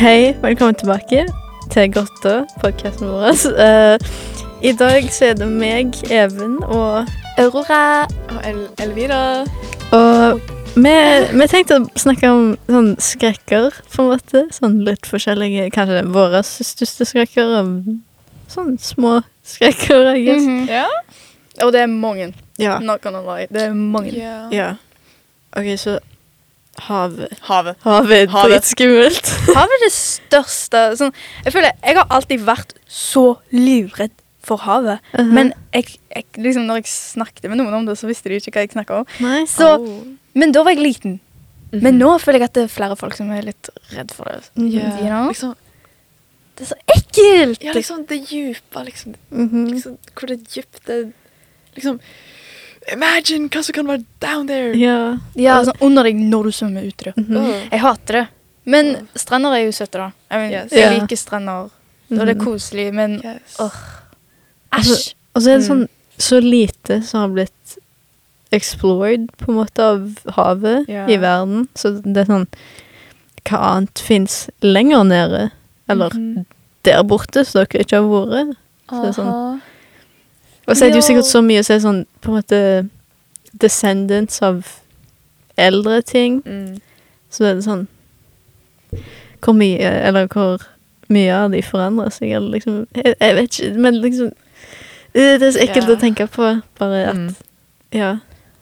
[0.00, 1.26] Hei, velkommen tilbake
[1.70, 3.34] til Grotta, podkasten vår.
[3.52, 3.98] Uh,
[4.64, 8.06] I dag så er det meg, Even og Aurora.
[8.32, 9.18] Og El Elvira.
[9.92, 10.40] Og
[10.72, 10.94] vi,
[11.36, 14.46] vi tenkte å snakke om sånn skrekker, på en måte.
[14.56, 17.52] Sånn litt forskjellige Kanskje våre største skrekker.
[17.60, 20.48] og Sånn små skrekker, I guess.
[20.48, 20.64] -hmm.
[20.70, 20.86] Ja.
[21.66, 22.32] Og det er mange.
[22.56, 22.78] Ja.
[22.78, 23.52] Not gonna lie.
[23.52, 24.16] Det er mange.
[24.16, 24.48] Yeah.
[24.52, 24.74] ja.
[25.52, 25.98] OK, så
[26.86, 27.32] havet.
[27.48, 27.76] Havet.
[27.84, 28.50] Havet er Havet.
[28.62, 29.30] dritskummelt.
[29.58, 31.12] Havet er det største sånn,
[31.44, 34.12] Jeg føler jeg har alltid vært så livredd
[34.42, 35.00] for havet.
[35.18, 35.32] Mhm.
[35.36, 38.54] Men jeg, jeg, liksom, når jeg snakket med noen om det, så visste de ikke
[38.56, 39.10] hva jeg snakka om.
[39.20, 39.42] Nei.
[39.50, 40.00] Så, Oh.
[40.34, 41.18] Men da var jeg liten.
[41.72, 41.82] Mhm.
[41.82, 44.40] Men nå føler jeg at det er flere folk som er litt redd for det.
[44.56, 44.96] Yeah.
[45.02, 45.28] You know?
[45.30, 45.54] Liksom,
[46.56, 47.62] Det er så ekkelt!
[47.64, 49.68] ja, liksom det dype, liksom, Mhm.
[49.70, 51.12] liksom Hvor det er dypt det
[51.76, 52.00] Liksom
[52.92, 54.72] Imagine hva som kan være down there!
[54.78, 55.16] Ja.
[55.36, 57.12] Ja, sånn under deg når du svømmer utro.
[57.16, 57.36] Mm -hmm.
[57.36, 57.68] oh.
[57.72, 58.26] Jeg hater det.
[58.64, 60.10] Men strender er jo søte, da.
[60.30, 60.72] Jeg, mean, Yes.
[60.72, 61.52] jeg liker strender.
[62.10, 62.44] Og det er Mhm.
[62.44, 63.56] koselig, men Yes.
[63.60, 63.70] Åh.
[64.72, 65.14] Altså, æsj.
[65.34, 65.68] Og så er det Mm.
[65.68, 67.78] sånn så lite som har blitt
[68.52, 71.08] explored på en måte av havet yeah.
[71.10, 71.68] i verden.
[71.74, 72.46] Så det er sånn
[73.44, 75.50] Hva annet fins lenger nede?
[75.88, 76.44] Eller Mhm.
[76.84, 78.56] der borte, så dere ikke har vært?
[78.90, 79.60] Så det er sånn.
[80.70, 82.60] Og så er det jo sikkert så mye som er sånn på en måte
[83.60, 84.62] descendants av
[85.58, 86.40] eldre ting.
[86.46, 86.78] Mm.
[87.30, 87.86] Så det er sånn
[89.40, 90.64] Hvor mye Eller hvor
[91.10, 94.32] mye av de forandrer seg, eller liksom Jeg, jeg vet ikke, men liksom
[95.14, 95.94] Det det er så ekkelt yeah.
[95.94, 97.30] å tenke på, bare at Mm.
[97.90, 98.10] Ja.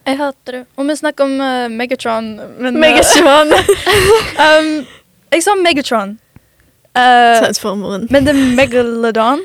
[0.08, 0.62] Jeg hater det.
[0.80, 3.50] Og vi snakker om uh, Megatron, men eh, Megatron!
[4.46, 4.70] um,
[5.34, 6.14] Jeg sa Megatron.
[6.96, 8.06] Uh, Transformeren.
[8.10, 9.44] men det er Megalodon.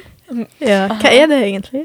[0.61, 0.87] Ja.
[1.01, 1.83] Hva er det egentlig?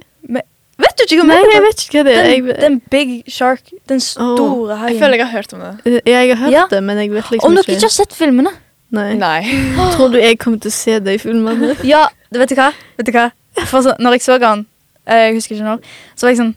[0.79, 2.23] Vet du ikke hva Nei, jeg vet ikke hva det er.
[2.29, 3.73] Den, Jeg, den big shark.
[3.91, 4.99] Den store Jeg haien.
[5.01, 6.01] føler jeg har hørt om det.
[6.07, 6.65] ja, jeg har hørt Ja.
[6.71, 8.53] det, men jeg vet liksom Om dere ikke ikke har sett filmene
[8.91, 9.15] Nei.
[9.21, 9.43] Nei.
[9.97, 11.75] Tror du jeg kommer til å se det i filmene?
[11.95, 12.71] Ja, vet du hva?
[12.97, 13.27] Vet du hva?
[13.67, 14.63] For så, når jeg så den,
[15.07, 15.83] eh, jeg husker ikke når,
[16.17, 16.55] så var jeg sånn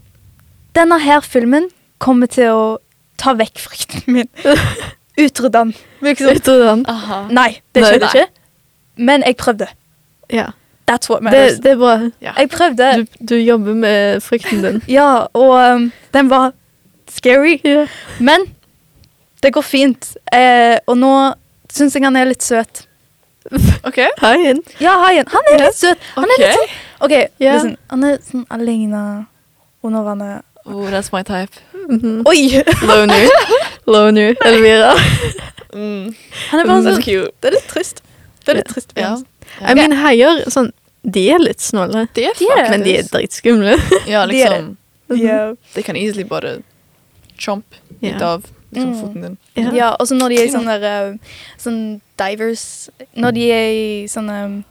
[0.78, 1.66] Denne her filmen
[2.00, 2.62] kommer til å
[3.20, 4.30] ta vekk frykten min.
[5.20, 5.74] Utrydde den.
[6.02, 6.30] Liksom.
[6.38, 6.86] Utrydde den.
[6.90, 7.26] Aha.
[7.30, 7.90] Nei, det Nei.
[7.92, 8.24] skjedde ikke.
[8.98, 9.68] Men jeg prøvde.
[10.32, 10.48] Ja.
[10.92, 11.60] That's what Det, matters.
[11.64, 11.94] det er bra.
[12.22, 12.34] Ja.
[12.38, 12.88] Jeg prøvde.
[12.98, 14.82] Du, du jobber med frykten din.
[14.98, 16.52] Ja, og um, den var
[17.10, 17.58] scary.
[17.66, 17.88] Yeah.
[18.20, 18.40] Men
[19.44, 20.18] det går fint.
[20.34, 21.14] Eh, og nå
[21.72, 22.84] syns jeg han er litt søt.
[23.88, 24.00] OK.
[24.22, 24.60] Haien.
[24.84, 25.26] Ja, haien.
[25.32, 25.98] Han er litt søt.
[26.16, 27.56] Han er litt sånn OK, yeah.
[27.56, 27.78] listen.
[27.90, 29.04] Han er sånn alene
[29.82, 30.44] under vannet.
[30.66, 31.58] Oh, that's my type.
[31.88, 32.22] Mhm.
[32.30, 32.62] Oi!
[32.90, 33.32] Loner.
[33.90, 34.36] Loner.
[34.46, 34.92] Elvira.
[35.74, 36.12] Mm.
[36.52, 37.32] Han er bare sånn cute.
[37.42, 38.04] Det er litt trist.
[38.46, 38.94] Det er litt trist.
[39.00, 39.16] Ja.
[39.62, 40.70] Jeg mener, heier sånn
[41.04, 43.76] De er litt snåle, De er faktisk men de er dritskumle.
[44.08, 44.78] Ja, De er liksom.
[45.18, 45.40] Ja.
[45.74, 46.60] De kan easily bare
[47.42, 47.66] chomp
[48.02, 48.36] litt Ja.
[48.36, 49.00] av liksom, Mm.
[49.02, 49.38] foten din.
[49.56, 49.72] Ja.
[49.76, 51.18] ja, og så når de er sånne der, uh,
[51.60, 51.80] sånn
[52.18, 54.64] divers Når de er i sånne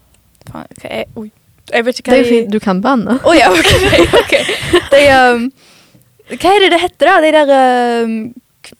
[0.48, 1.30] Faen, hva er Oi.
[1.70, 2.52] Jeg vet ikke Det er jo de fint.
[2.52, 3.18] Du kan banne.
[3.20, 3.68] Å ja, OK.
[4.22, 4.32] ok.
[4.91, 5.02] De,
[5.34, 5.44] um,
[6.30, 7.20] hva er det det heter, da?
[7.20, 7.52] De der
[8.06, 8.14] um,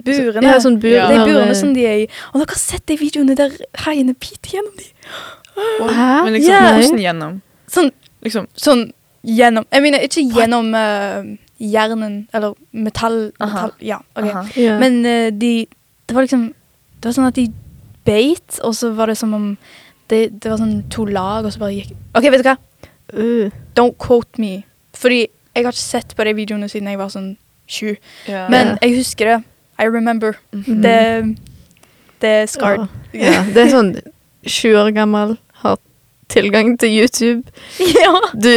[0.06, 0.47] burene.
[0.49, 0.91] Ja, sånn bur.
[0.97, 1.06] Ja.
[1.11, 2.09] De burene eh, som de er i.
[2.32, 4.88] Og dere har sett de videoene der haiene biter gjennom de.
[5.81, 6.25] Hæ?
[6.25, 6.78] Men liksom, Yeah.
[6.81, 7.41] hvordan gjennom?
[7.71, 7.91] Sånn,
[8.22, 8.93] Liksom, sånn
[9.25, 13.32] gjennom Jeg mener ikke gjennom uh, hjernen eller metall.
[13.41, 13.66] Aha.
[13.66, 14.25] metall ja, ok.
[14.31, 14.43] aha.
[14.56, 14.78] Ja.
[14.78, 15.66] Men uh, de
[16.09, 16.49] Det var liksom
[17.00, 17.47] Det var sånn at de
[18.04, 19.56] beit, og så var det som om
[20.10, 22.56] det, det var sånn to lag, og så bare gikk OK, vet du hva?
[23.15, 24.65] Uh, Don't quote me.
[24.94, 27.37] Fordi jeg har ikke sett på de videoene siden jeg var sånn
[27.69, 27.94] sju.
[28.28, 28.49] Ja.
[28.49, 28.76] Men Ja.
[28.82, 29.44] jeg husker det.
[29.78, 30.34] I remember.
[30.53, 30.82] Mhm.
[30.82, 31.37] Det,
[32.20, 32.88] det er scarred.
[33.15, 33.44] ja.
[33.54, 33.94] Det er sånn
[34.47, 35.37] 20 år gammel,
[36.31, 37.43] tilgang til YouTube.
[38.01, 38.13] Ja.
[38.35, 38.53] Du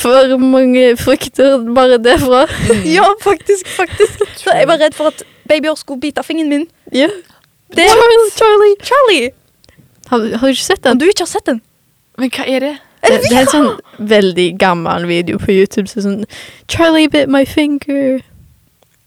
[0.00, 2.44] får mange frukter bare derfra.
[2.70, 2.84] Mm.
[2.98, 3.68] ja, faktisk.
[3.76, 4.22] faktisk.
[4.42, 6.66] Så jeg var redd for at babyer skulle bite av fingeren min.
[6.92, 7.08] Ja.
[7.70, 8.74] Det Charlie, Charlie.
[8.90, 9.30] Charlie!
[10.10, 10.98] Har, har du ikke sett Om den?
[10.98, 11.60] du ikke har sett den
[12.18, 12.72] Men hva er det?
[13.06, 15.86] Det, det er en sånn veldig gammel video på YouTube.
[15.88, 16.24] Så sånn
[16.68, 18.18] Charlie bit my finger.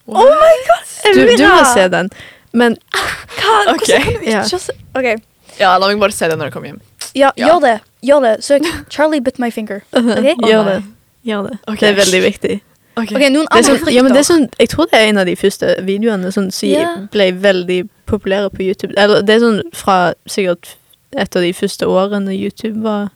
[0.08, 0.88] Oh my god!
[1.14, 2.10] Du, du må se den.
[2.54, 4.00] Men Hva, okay.
[4.00, 4.44] Hvordan kan du ikke Ja.
[4.48, 5.12] se OK.
[5.60, 6.82] Ja, la meg bare se den når jeg kommer hjem.
[7.16, 7.48] Ja, Ja.
[7.48, 7.80] gjør det.
[8.04, 8.44] Gjør det.
[8.44, 9.82] Søk 'Charlie bit my finger'.
[9.94, 10.50] Ok?
[10.50, 10.84] gjør det.
[11.26, 11.58] Gjør det.
[11.68, 11.80] Okay.
[11.80, 12.62] Det er veldig viktig.
[12.96, 13.12] Ok.
[13.12, 13.94] okay Noen andre sånn, frykter.
[13.94, 16.50] ja, men det er sånn, jeg tror det er en av de første videoene som
[16.64, 17.08] yeah.
[17.12, 18.94] ble veldig populære på YouTube.
[18.98, 20.76] Eller det er sånn fra sikkert
[21.18, 23.10] et av de første årene YouTube var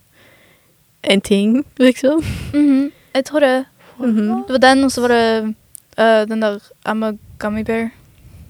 [1.03, 2.23] en ting, liksom.
[2.53, 3.65] Mhm, Jeg tror det.
[3.99, 4.43] Mhm.
[4.47, 5.55] Det var den, og så var det
[5.97, 7.89] uh, den der I'm a gummy bear.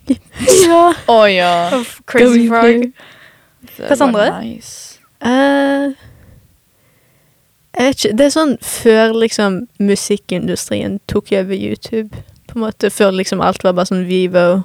[0.68, 0.94] Ja.
[1.08, 1.70] Å ja.
[1.70, 2.92] Crazy Crazy Frog.
[3.78, 4.44] Hva andre?
[4.44, 4.97] Nice.
[5.25, 5.94] Eh,
[7.78, 8.18] jeg vet ikke.
[8.18, 12.10] Det er sånn før liksom musikkindustrien tok over YouTube.
[12.48, 14.64] På en måte Før liksom alt var bare sånn Vivo.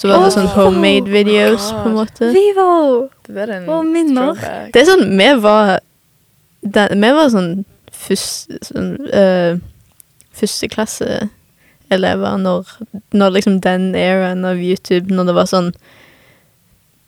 [0.00, 2.30] Så var det sånn Åh, homemade videos, oh på en måte.
[2.32, 3.08] Vivo!
[3.26, 4.32] Det der er en oh, minner.
[4.32, 4.72] throwback.
[4.72, 5.80] Det er sånn, vi var
[6.60, 7.50] den, Vi var sånn
[8.00, 9.52] første sånn, uh,
[10.40, 12.64] Førsteklasseelever når,
[13.12, 15.70] når liksom den eraen av YouTube, når det var sånn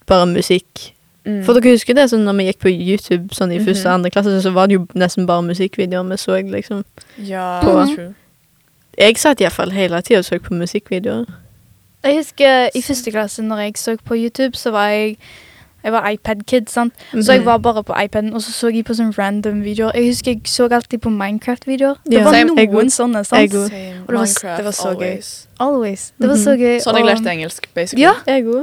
[0.05, 0.92] bare musikk.
[1.25, 1.43] Mm.
[1.45, 3.93] For dere husker det, sånn når vi gikk på YouTube sånn i første og Mhm.
[3.93, 6.83] andre klasse, så var det jo nesten bare musikkvideoer vi så, liksom.
[7.17, 8.13] Ja, På- true.
[8.97, 11.25] Jeg satt iallfall hele tida og så på musikkvideoer.
[12.03, 15.17] Jeg husker i første klasse når jeg så på YouTube, så var jeg
[15.83, 16.93] jeg var iPad-kid, sant?
[17.13, 17.45] så jeg Mhm.
[17.45, 19.91] var bare på iPaden, og så så jeg på sånne random videoer.
[19.95, 21.95] Jeg husker jeg så alltid på Minecraft-videoer.
[22.05, 22.23] Det Ja.
[22.23, 22.55] var Same.
[22.55, 23.51] Noen sånne, sant?
[23.51, 24.01] Same.
[24.01, 25.03] Og det var det var så gøy.
[25.03, 25.47] always.
[25.59, 26.13] Always.
[26.21, 26.79] Det var så gøy.
[26.81, 28.01] Sånn jeg lærte engelsk, basically.
[28.01, 28.13] Ja,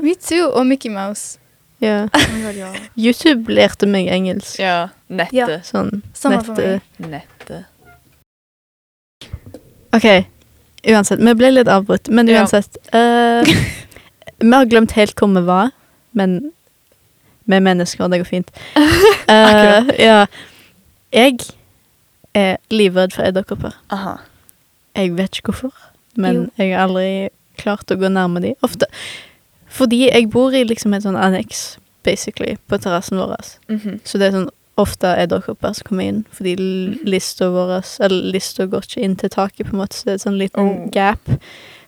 [0.02, 0.50] me too.
[0.50, 1.38] Og Mickey Mouse.
[1.80, 2.08] Ja.
[2.12, 2.72] Oh my God, ja.
[2.96, 4.58] YouTube lærte meg engelsk.
[4.60, 4.88] ja.
[5.08, 5.64] Nettet.
[5.64, 6.82] Sånn Samme for nettet.
[6.98, 7.10] meg.
[7.10, 7.64] Nettet.
[9.96, 10.06] OK.
[10.90, 11.20] Uansett.
[11.20, 12.40] Vi ble litt avbrutt, men Ja.
[12.44, 12.76] uansett.
[12.92, 13.42] eh,
[14.38, 15.70] vi har glemt helt hvor vi var,
[16.14, 16.52] men
[17.46, 18.50] vi er mennesker, og det går fint.
[19.30, 20.26] Uh, ja.
[21.12, 21.38] Jeg
[22.34, 23.76] er livredd for edderkopper.
[24.96, 25.72] Jeg vet ikke hvorfor,
[26.16, 26.46] men Jo.
[26.58, 28.54] jeg har aldri klart å gå nærme dem.
[28.66, 28.86] Ofte
[29.70, 33.36] fordi jeg bor i liksom et sånn anneks, basically, på terrassen vår.
[33.70, 34.00] Mhm.
[34.04, 34.50] Så det er sånn
[34.80, 39.28] ofte edderkopper som kommer inn, fordi l- lista vår Eller lista går ikke inn til
[39.28, 40.88] taket, på en måte, så det er et sånn liten Oh.
[40.90, 41.20] gap.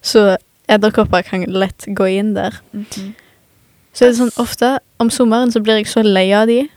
[0.02, 0.36] Så
[0.68, 2.52] edderkopper kan lett gå inn der.
[2.74, 3.14] Mhm.
[3.94, 6.68] Så det er sånn ofte om sommeren så blir jeg så lei av de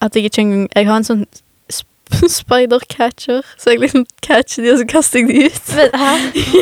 [0.00, 1.26] at jeg ikke engang Jeg har en sånn
[2.28, 5.76] spider-catcher, så jeg liksom catcher de, og så kaster jeg de ut.
[5.76, 6.10] Men, Hæ?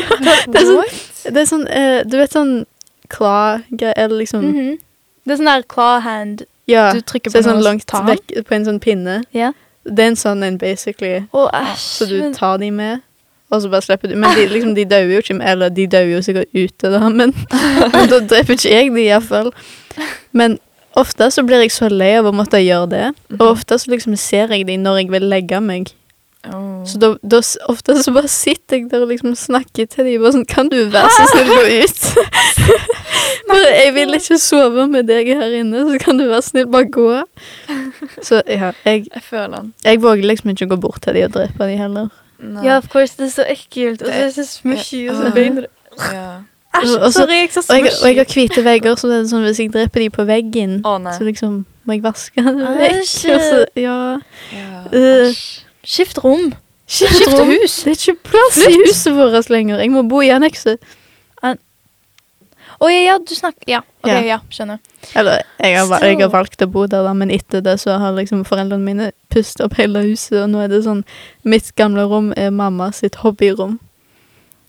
[0.51, 1.01] Det er sånn,
[1.33, 2.53] det er sånn uh, Du vet sånn
[3.11, 4.43] claw-greier, Liksom.
[4.45, 4.77] Mm -hmm.
[5.25, 6.41] Det er sånn der claw hand.
[6.67, 6.91] Ja.
[6.93, 9.23] Du trykker Så på er sånn langt vekk på en sånn pinne.
[9.35, 9.53] Yeah.
[9.85, 11.23] Det er en sånn en, basically.
[11.33, 11.77] Oh, æsj.
[11.77, 12.99] Så du tar de med,
[13.51, 14.15] og så bare slipper du.
[14.15, 17.09] Men de, liksom, de dauer jo ikke, med- eller de dauer jo sikkert ute, da,
[17.09, 17.31] men,
[18.11, 19.51] da dreper ikke jeg de iallfall.
[20.31, 20.59] Men
[20.95, 23.41] ofte så blir jeg så lei av å måtte gjøre det, Mhm.
[23.41, 25.91] og ofte så liksom ser jeg de når jeg vil legge meg.
[26.49, 26.81] Oh.
[26.89, 27.37] Så da, da
[27.69, 30.77] ofte så bare sitter jeg der og liksom snakker til dem bare sånn Kan du
[30.89, 31.99] være så snill gå ut?
[33.51, 36.87] For jeg vil ikke sove med deg her inne, så kan du være snill bare
[36.89, 37.05] gå.
[38.25, 39.73] Så ja, jeg, Jeg føler den.
[39.85, 42.09] jeg våger liksom ikke gå bort til dem og drepe dem heller.
[42.41, 42.65] Nei.
[42.65, 43.13] Ja, of course.
[43.19, 44.01] Det er så ekkelt.
[44.01, 45.33] Og så er det så smushy, og så Ja.
[45.35, 45.69] begynner det
[46.71, 49.17] Æsj, så- sorry, jeg er så Og jeg, og jeg har hvite vegger, så det
[49.19, 52.57] er sånn hvis jeg dreper dem på veggen, oh, så liksom må jeg vaske dem
[52.57, 53.01] vekk.
[53.01, 53.33] Æsj.
[53.35, 53.97] Og så, ja.
[54.53, 54.69] Ja.
[54.93, 55.65] Øh, Æsj.
[55.83, 56.51] Skift rom.
[56.87, 57.51] Skift Skift rom.
[57.53, 57.83] hus.
[57.83, 59.79] Det er ikke plass i huset vårt lenger.
[59.79, 60.81] Jeg må bo i annekset.
[62.81, 64.21] Å ja, ja, du snakker Ja, ok, Ja.
[64.25, 64.79] ja, skjønner.
[65.13, 68.15] Eller, jeg har, jeg har valgt å bo der, da, men etter det så har
[68.17, 71.03] liksom foreldrene mine pustet opp hele huset, og nå er det sånn
[71.45, 73.77] Mitt gamle rom er mamma sitt hobbyrom.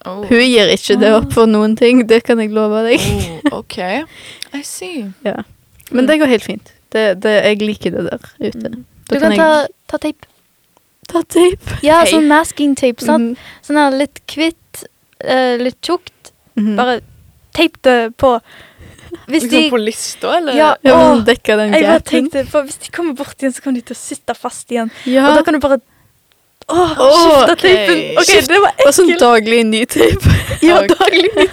[0.04, 0.24] Oh.
[0.28, 3.00] Hun gir ikke det opp for noen ting, det kan jeg love deg.
[3.48, 3.78] Oh, OK.
[4.58, 5.06] I see.
[5.90, 6.74] Men det går helt fint.
[6.92, 8.74] Det, det, jeg liker det der ute.
[9.08, 10.28] Du kan kan ta, jeg ta tape.
[11.10, 11.78] Ta tape.
[11.84, 13.02] Ja, sånn masking tape.
[13.04, 13.32] Sant?
[13.34, 13.54] Mm.
[13.66, 14.84] Sånn her litt kvitt,
[15.24, 16.32] uh, litt tjukt.
[16.58, 16.76] Mhm.
[16.78, 17.00] Bare
[17.56, 18.36] tape det på.
[19.28, 20.54] Hvis de Liksom på lista, eller?
[20.56, 21.36] Ja, Ja, å, den
[21.74, 24.34] jeg bare tenkte på Hvis de kommer bort igjen, så kommer de til å sitte
[24.34, 24.88] fast igjen.
[25.04, 25.26] Ja.
[25.28, 25.76] Og da kan du bare
[26.64, 27.74] Å, Åh, skifte okay.
[27.76, 28.00] teipen.
[28.16, 30.32] Ok, Skift- det var Og sånn daglig ny tape.
[30.62, 31.28] Ja, daglig.
[31.36, 31.44] ny.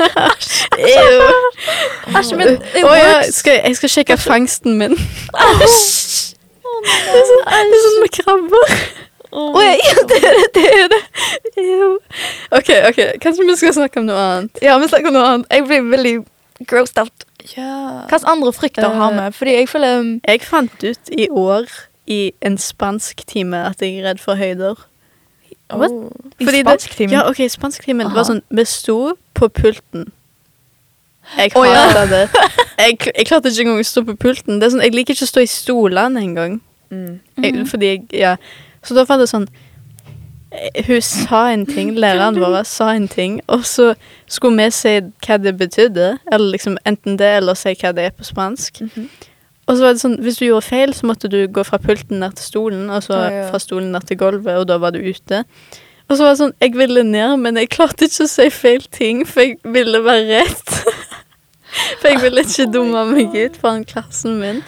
[2.16, 4.96] Æsj, men it oh, ja, skal, jeg skal sjekke fangsten min.
[5.36, 6.36] Æsj.
[6.80, 8.76] Det er sånn, det er sånn med krabber.
[9.30, 10.44] Å ja, ja, det er det.
[10.56, 11.02] det, er det.
[12.58, 14.62] OK, ok, kanskje vi skal snakke om noe annet.
[14.66, 15.50] Ja, vi snakker om noe annet.
[15.54, 16.14] Jeg blir veldig
[16.70, 17.26] grossed out.
[17.56, 18.06] Ja.
[18.10, 19.28] Hvilke andre frykter har vi?
[19.38, 21.70] Fordi jeg føler um, Jeg fant ut i år
[22.10, 24.82] i en spansk time at jeg er redd for høyder.
[25.70, 25.92] What?
[25.92, 26.10] Oh.
[26.40, 26.70] I Fordi time?
[26.70, 30.08] spansktimen Ja, OK, spansktimen var sånn Vi sto på pulten.
[31.38, 32.06] Jeg oh, ja.
[32.10, 32.26] det.
[32.80, 34.58] Jeg, jeg klarte ikke engang å stå på pulten.
[34.58, 36.54] Det er sånn, Jeg liker ikke å stå i stolene engang.
[36.90, 37.20] Mm.
[37.44, 37.66] Jeg, Mhm.
[37.68, 38.38] Fordi jeg, ja.
[38.84, 39.48] Så da var det sånn
[40.52, 43.94] eh, Hun sa en ting, læreren vår sa en ting, og så
[44.28, 44.94] skulle vi si
[45.26, 46.14] hva det betydde.
[46.32, 48.82] Eller liksom enten det, eller si hva det er på spansk.
[48.88, 49.10] Mhm.
[49.70, 52.18] Og så var det sånn, hvis du gjorde feil, så måtte du gå fra pulten
[52.24, 53.44] ned til stolen, og så Ja, ja.
[53.52, 55.44] fra stolen ned til gulvet, og da var du ute.
[56.10, 58.82] Og så var det sånn, jeg ville ned, men jeg klarte ikke å si feil
[58.90, 60.74] ting, for jeg ville være rett.
[62.02, 64.64] for jeg ville ikke Oh dumme meg ut foran klassen min.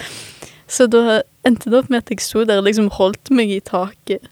[0.71, 3.59] Så da endte det opp med at jeg sto der og liksom holdt meg i
[3.65, 4.29] taket.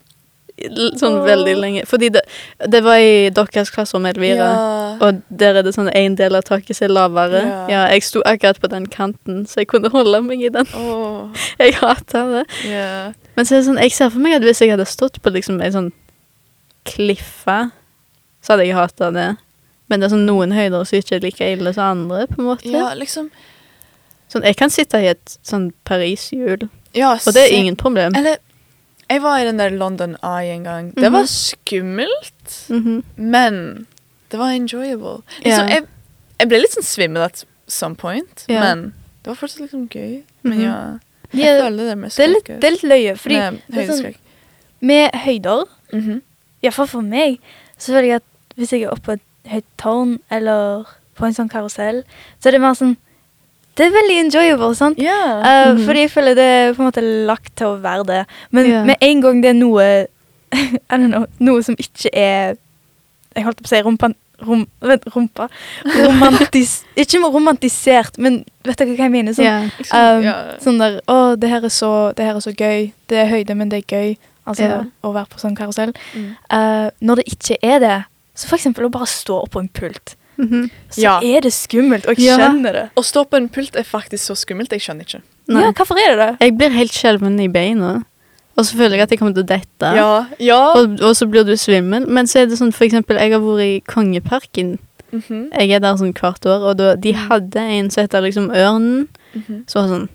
[0.99, 1.83] Sånn veldig lenge.
[1.87, 2.21] Fordi det,
[2.67, 4.47] det var i deres klasserom, Elvira.
[4.49, 4.89] Ja.
[5.05, 7.43] Og der er det sånn en del av taket som er lavere.
[7.45, 7.59] Ja.
[7.71, 7.83] Ja.
[7.93, 10.67] jeg sto akkurat på den kanten, så jeg kunne holde meg i den.
[10.75, 11.31] Oh.
[11.59, 12.45] Jeg hater det.
[12.67, 13.11] Yeah.
[13.35, 15.31] Men så er det sånn, jeg ser for meg at hvis jeg hadde stått på
[15.31, 15.89] liksom en sånn
[16.87, 17.57] kliffe,
[18.43, 19.27] så hadde jeg hata det.
[19.91, 22.47] Men det er sånn noen høyder som ikke er like ille som andre, på en
[22.47, 22.71] måte.
[22.71, 23.27] Ja, liksom
[24.29, 28.15] Sånn, jeg kan sitte i et sånn Paris-hjul, Ja, og det er ingen problem.
[28.15, 28.37] Eller
[29.09, 30.91] Jeg var i den der London Eye en gang.
[30.93, 31.11] Det Mhm.
[31.13, 33.03] var skummelt, Mhm.
[33.17, 33.87] men
[34.29, 35.23] det var enjoyable.
[35.43, 35.69] Liksom, yeah.
[35.69, 35.87] jeg,
[36.39, 38.61] jeg ble litt sånn svimmel at some point, yeah.
[38.61, 38.93] men
[39.23, 40.23] det var fortsatt liksom gøy.
[40.43, 40.63] Men Mhm.
[40.63, 40.99] ja,
[41.33, 43.87] jeg Ja, føler det med Det er litt, det er litt løye, fordi med er
[43.93, 44.15] sånn-
[44.81, 46.21] med høyder, Mhm.
[46.63, 47.39] iallfall for meg,
[47.79, 48.23] så føler jeg at
[48.57, 49.21] hvis jeg er oppe på et
[49.51, 52.03] høyt tårn eller på en sånn karusell,
[52.39, 52.97] så er det mer sånn
[53.79, 54.99] Det er veldig enjoyable, sant?
[54.99, 55.19] Ja.
[55.39, 55.83] Eh, Mhm.
[55.87, 58.23] Fordi jeg føler det er på en måte lagt til å være det.
[58.51, 58.85] Men yeah.
[58.85, 59.85] med en gang det er noe
[60.53, 62.57] I don't know, noe som ikke er
[63.35, 64.09] Jeg holdt på å si rumpa
[64.41, 65.47] rom, vent, rumpa.
[65.95, 69.35] Romantis, ikke romantisert, men vet dere hva jeg mener?
[69.35, 70.55] Sånn, yeah.
[70.55, 72.91] um, sånn der Å, det her, er så, det her er så gøy.
[73.11, 74.15] Det er høyde, men det er gøy.
[74.49, 74.85] Altså yeah.
[75.05, 75.91] å være på sånn karusell.
[76.15, 76.31] Mm.
[76.51, 77.97] Uh, når det ikke er det,
[78.33, 80.69] så for eksempel å bare stå oppå en pult, Mhm.
[80.89, 81.19] så Ja.
[81.21, 82.37] er det skummelt, og jeg Ja.
[82.37, 82.89] skjønner det.
[82.95, 84.69] Å stå på en pult er faktisk så skummelt.
[84.71, 85.21] Jeg skjønner ikke.
[85.47, 85.63] Nei.
[85.63, 86.39] Ja, hvorfor er det det?
[86.39, 88.03] Jeg blir helt skjelven i beina.
[88.57, 89.95] Og så føler jeg at jeg kommer til å dette.
[89.95, 90.25] Ja.
[90.39, 90.73] ja.
[90.75, 92.07] Og, og så blir du svimmel.
[92.07, 94.77] Men så er det sånn, for eksempel, jeg har vært i Kongeparken.
[95.11, 95.51] Mhm.
[95.53, 99.07] Jeg er der sånn hvert år, og da, de hadde en som heter liksom Ørnen.
[99.35, 99.63] Mhm.
[99.65, 100.09] Så var sånn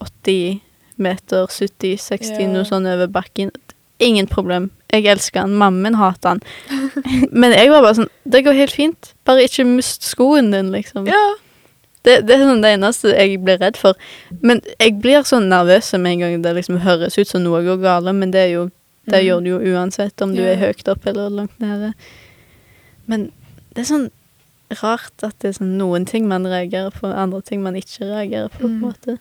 [0.00, 0.60] 80
[0.98, 2.52] meter, 70-60, yeah.
[2.52, 3.50] noe sånn over bakken.
[4.00, 4.70] Ingen problem.
[4.92, 5.54] Jeg elsker han.
[5.58, 6.40] Mammen hater han.
[7.32, 9.12] Men jeg var bare sånn Det går helt fint.
[9.26, 11.06] Bare ikke mist skoen din, liksom.
[11.10, 11.22] Ja.
[12.06, 13.98] Det, det er sånn det eneste jeg blir redd for.
[14.40, 17.80] Men jeg blir sånn nervøs med en gang det liksom høres ut som noe går
[17.82, 18.62] galt, men det, er jo,
[19.10, 19.26] det mm.
[19.26, 20.52] gjør du jo uansett om du Ja.
[20.54, 21.92] er høyt opp eller langt nede.
[23.10, 23.30] Men
[23.74, 24.08] det er sånn
[24.80, 28.48] rart at det er sånn noen ting man reagerer på, andre ting man ikke reagerer
[28.54, 28.60] på.
[28.62, 28.84] på en Mm.
[28.86, 29.18] måte.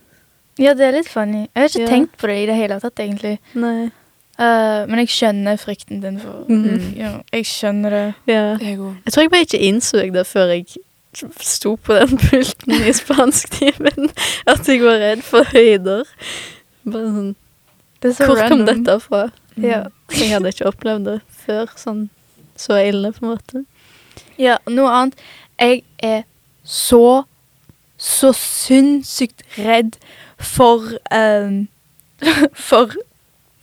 [0.59, 1.49] Ja, det er litt funny.
[1.55, 1.87] Jeg har ikke Ja.
[1.87, 3.39] tenkt på det i det hele tatt, egentlig.
[3.53, 3.91] Nei.
[4.39, 6.93] Eh, men jeg skjønner frykten din for Mhm.
[6.97, 8.13] ja, Jeg skjønner det.
[8.27, 8.57] Ja.
[8.61, 8.77] Jeg.
[9.05, 10.65] Jeg tror jeg bare ikke innså det før jeg
[11.41, 14.09] sto på den pulten i spansktimen,
[14.45, 16.03] at jeg var redd for høyder.
[16.85, 17.35] Bare sånn,
[18.01, 19.29] Det så Hvor kom dette fra?
[19.57, 19.87] Ja.
[20.13, 22.09] Jeg hadde ikke opplevd det før sånn
[22.55, 23.65] så ille, på en måte.
[24.37, 25.15] ja, noe annet.
[25.59, 26.23] Jeg er
[26.63, 27.23] så,
[27.97, 29.97] så sinnssykt redd
[30.37, 31.67] for um,
[32.53, 32.93] For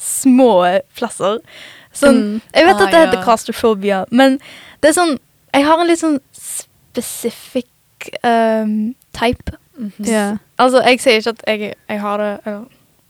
[0.04, 1.40] små plasser.
[1.94, 2.40] Sånn Mm.
[2.54, 4.40] Jeg vet Ah, at det heter claustrophobia, men
[4.82, 5.18] det er sånn
[5.54, 7.66] Jeg har en litt sånn specific
[8.24, 9.52] um, type.
[9.78, 10.08] Mm -hmm.
[10.08, 10.36] yeah.
[10.58, 12.64] Altså, jeg sier ikke at jeg, jeg har det eller,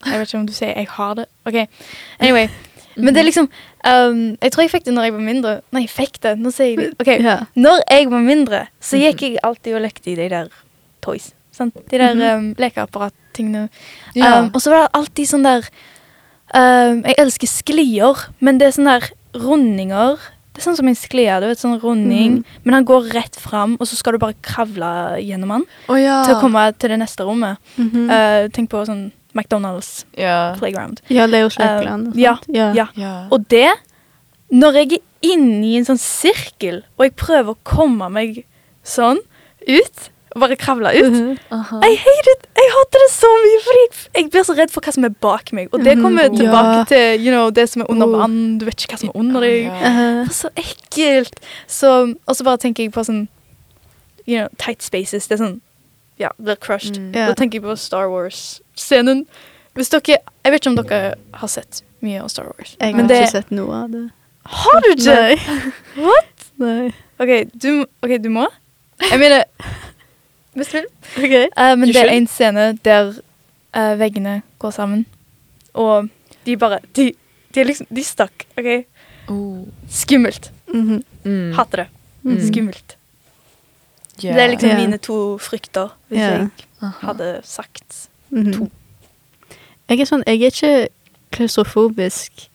[0.07, 1.27] Jeg vet ikke om du sier jeg har det.
[1.47, 1.69] OK.
[2.21, 2.49] Anyway.
[2.97, 3.49] Men det er liksom
[3.87, 5.61] um, Jeg tror jeg fikk det når jeg var mindre.
[5.73, 6.39] Nei, jeg fikk det.
[6.39, 6.93] Nå sier jeg det.
[7.01, 7.23] Okay.
[7.23, 7.47] Yeah.
[7.55, 10.49] Når jeg var mindre, så gikk jeg alltid og lekte i de der
[11.03, 11.33] toys.
[11.53, 11.75] Sant?
[11.91, 13.69] De der um, lekeapparattingene.
[14.15, 14.41] Ja.
[14.41, 15.69] Um, og så var det alltid sånn der
[16.55, 20.23] um, Jeg elsker sklier, men det er sånn der rundinger.
[20.55, 21.35] Det er sånn som en sklie.
[21.43, 22.39] Du vet, sånn runding.
[22.39, 22.61] Mm.
[22.67, 26.23] Men han går rett fram, og så skal du bare kravle gjennom han oh, ja.
[26.27, 27.59] til å komme til det neste rommet.
[27.75, 28.07] Mhm.
[28.11, 30.55] Uh, tenk på sånn McDonald's yeah.
[30.59, 31.03] playground.
[31.11, 32.09] ja, Leo Slekeland.
[32.09, 32.89] Uh, Um, ja, yeah.
[32.95, 33.15] ja.
[33.35, 33.69] Og det,
[34.55, 38.45] når jeg er inne i en sånn sirkel, og jeg prøver å komme meg
[38.87, 39.19] sånn
[39.67, 41.81] ut, og bare kravla ut Uh -huh.
[41.85, 42.47] I hate it.
[42.57, 45.53] Jeg hater det så mye, fordi jeg, blir så redd for hva som er bak
[45.53, 45.69] meg.
[45.73, 46.37] Og det kommer Mhm.
[46.37, 46.85] tilbake Ja.
[46.85, 48.19] til you know, det som er under Oh.
[48.19, 48.59] vann.
[48.59, 49.67] Du vet ikke hva som er under deg.
[49.67, 50.29] Uh -huh.
[50.33, 51.35] Så ekkelt.
[51.67, 53.29] Så, og så bare tenker jeg på sånn
[54.27, 55.27] you know, tight spaces.
[55.29, 55.61] Det er sånn
[56.19, 56.97] Ja, blir crushed.
[56.99, 57.13] Mm.
[57.17, 57.29] Yeah.
[57.29, 59.27] Da tenker jeg på Star Wars-scenen.
[59.77, 60.01] Hvis dere
[60.45, 62.77] Jeg vet ikke om dere har sett mye av Star Wars.
[62.81, 64.11] jeg har det ikke sett noe av det.
[64.47, 65.39] Har du ikke?
[65.97, 66.25] What?
[66.59, 66.93] Nei.
[67.21, 68.47] Okay du, ok, du må.
[69.11, 69.45] Jeg mener
[70.55, 70.89] Hvis du vil.
[71.17, 71.47] Okay.
[71.59, 73.13] Uh, men Du det er en scene der
[73.77, 75.07] uh, veggene går sammen,
[75.75, 76.09] og
[76.47, 77.13] de bare De,
[77.55, 78.85] de er liksom De stakk, OK?
[79.29, 79.67] Oh.
[79.91, 80.53] Skummelt.
[80.69, 81.03] Mhm.
[81.25, 81.53] Mm.
[81.53, 81.87] Hater det.
[82.23, 82.41] Mm.
[82.47, 82.97] Skummelt.
[84.25, 84.35] Yeah.
[84.35, 84.81] Det er liksom yeah.
[84.81, 86.33] mine to frykter, hvis yeah.
[86.33, 86.49] jeg
[86.83, 87.07] Aha.
[87.07, 88.53] hadde sagt -hmm.
[88.53, 88.71] To.
[89.89, 90.89] Jeg er sånn, jeg er ikke
[91.35, 92.47] klaustrofobisk,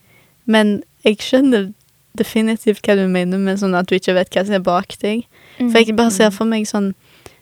[0.46, 1.72] men jeg skjønner
[2.18, 5.28] definitivt hva du mener med sånn at du ikke vet hva som er bak deg.
[5.60, 6.94] For jeg bare ser for meg sånn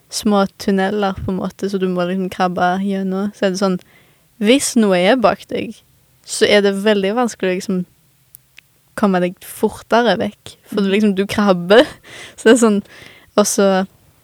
[0.09, 3.31] små tunneler, på en måte, så du må liksom krabbe gjennom.
[3.35, 3.79] Så er det sånn
[4.39, 5.75] Hvis noe er bak deg,
[6.25, 7.85] så er det veldig vanskelig å liksom
[8.97, 10.55] komme deg fortere vekk.
[10.69, 11.85] For du liksom, du krabber.
[12.37, 12.79] Så det er sånn
[13.37, 13.67] Og så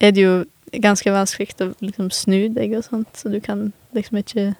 [0.01, 0.33] er det jo
[0.81, 4.55] ganske vanskelig å liksom snu deg og sånt, så du kan liksom ikke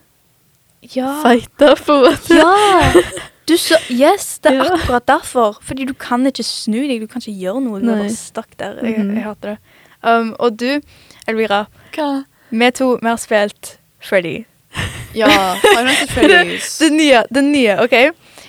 [0.94, 1.22] Ja.
[1.24, 2.34] fighte, på en måte.
[2.38, 3.02] ja.
[3.46, 4.74] Du så, yes, det er Ja.
[4.78, 5.58] akkurat derfor.
[5.60, 7.80] Fordi du kan ikke snu deg, du kan ikke gjøre noe.
[7.82, 8.78] Du er bare stakk der.
[8.82, 9.14] Jeg, Mhm.
[9.18, 9.58] jeg hater det.
[10.04, 10.80] Um, og du,
[11.28, 12.24] Elvira, Hva?
[12.50, 14.44] vi to vi har spilt Freddy.
[15.14, 16.78] Ja, Five Nights at Freddy's.
[16.84, 17.92] Det nye, Den nye, OK?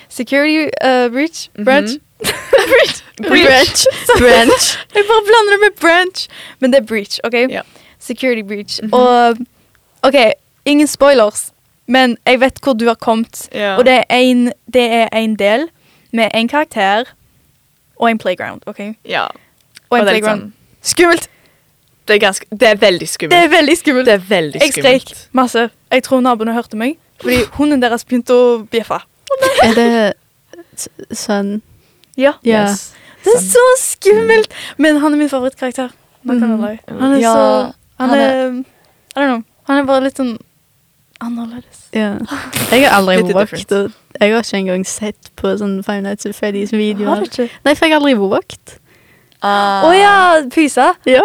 [0.08, 1.48] Security uh, breach.
[1.54, 1.64] Mhm.
[1.64, 1.90] Branch.
[2.66, 3.02] breach.
[3.22, 3.86] Branch.
[4.18, 4.78] Branch.
[4.94, 6.28] Jeg bare blander det med branch.
[6.58, 7.32] Men det er breach, OK?
[7.34, 7.60] Ja.
[7.98, 8.80] Security breach.
[8.82, 8.88] -hmm.
[8.92, 9.36] Og
[10.02, 10.14] OK,
[10.64, 11.52] ingen spoilers,
[11.86, 13.48] men jeg vet hvor du har kommet.
[13.54, 13.76] Ja.
[13.76, 15.68] Og det er en, det en del
[16.12, 17.04] med en karakter
[17.96, 18.60] og en playground.
[18.66, 18.80] OK?
[19.04, 19.26] ja.
[19.90, 20.42] Og en er playground.
[20.42, 21.28] sånn- Skummelt!
[22.06, 23.34] Det er ganske Det er veldig skummelt.
[23.34, 24.06] Det er veldig skummelt.
[24.06, 25.70] Det er veldig Jeg skrek masse.
[25.90, 29.00] Jeg tror naboene hørte meg, fordi hunden deres begynte å bjeffe.
[29.64, 29.88] Er det
[31.16, 31.60] sønn?
[32.16, 32.36] Ja.
[32.44, 32.66] Ja.
[32.70, 32.92] Yes.
[33.24, 34.52] Det er så skummelt!
[34.78, 35.90] Men han er min favorittkarakter.
[36.22, 36.78] Not gonna lie.
[36.88, 38.64] Han er Ja, så Han han er
[39.16, 39.42] I don't know.
[39.66, 40.36] Han er bare litt sånn
[41.24, 41.86] annerledes.
[41.96, 42.12] Ja.
[42.70, 43.72] Jeg har aldri våget.
[44.20, 47.24] Jeg har ikke engang sett på sånn Five Nights at Freddy's-videoer.
[47.64, 48.76] Nei, for jeg har aldri våget.
[49.42, 49.84] Ah.
[49.88, 50.92] oh, ja, pysa.
[51.06, 51.20] Ja.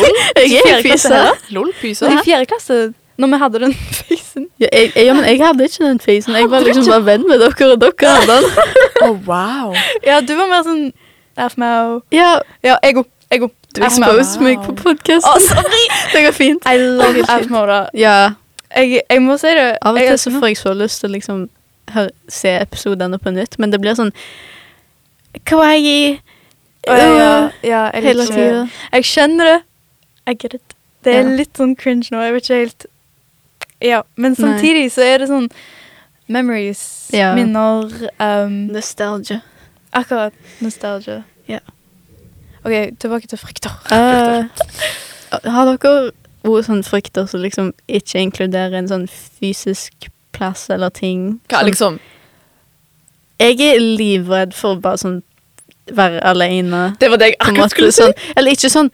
[0.36, 1.36] jeg er her.
[1.54, 2.08] Lol, pysa.
[2.08, 2.78] I fjerde klasse,
[3.20, 4.46] når vi hadde den fysen.
[4.60, 6.34] Ja, jeg, jeg, ja, men jeg hadde ikke den fysen.
[6.34, 8.50] Jeg var liksom bare venn med dere, og dere hadde den.
[9.04, 9.74] Oh, wow.
[10.04, 10.90] Ja, du var mer sånn
[11.52, 12.00] FMO.
[12.12, 13.04] Ja, Ja, ego.
[13.30, 13.48] Ego.
[13.76, 14.80] du exposed exposed meg på Wow.
[14.82, 15.30] podkasten.
[15.30, 15.84] Å, sorry!
[16.12, 16.66] Det går fint.
[16.66, 17.22] I love.
[17.46, 17.80] FMO, da.
[17.94, 18.16] Ja,
[18.76, 19.76] Jeg, jeg må si det.
[19.82, 21.48] Av og til så får jeg så lyst til å liksom
[22.30, 24.12] se episodene på nytt, men det blir sånn
[25.48, 26.29] kawaii Å,
[26.86, 28.68] ja, ja, jeg hele tida.
[28.92, 29.62] Jeg skjønner det.
[30.26, 30.74] I get it.
[31.04, 31.36] Det er Ja.
[31.36, 32.20] litt sånn cringe nå.
[32.22, 32.86] Jeg vet ikke helt
[33.82, 34.44] Ja, men Nei.
[34.44, 35.50] samtidig så er det sånn
[36.28, 37.34] memories, Ja.
[37.34, 37.88] minner
[38.20, 39.40] um, Nostalgia.
[39.92, 40.32] Akkurat.
[40.60, 41.22] Nostalgia.
[41.48, 41.58] Ja.
[42.64, 43.70] OK, tilbake til frykter.
[43.90, 44.44] Uh,
[45.50, 46.12] har dere
[46.44, 51.40] ord sånn frykter som liksom ikke inkluderer en sånn fysisk plass eller ting?
[51.48, 52.00] Hva, Sånn- liksom?
[53.40, 55.22] Jeg er livredd for bare sånn
[55.96, 56.94] være alene.
[57.00, 58.02] Det var det jeg akkurat måte, skulle si.
[58.02, 58.90] sånn, Eller ikke sånn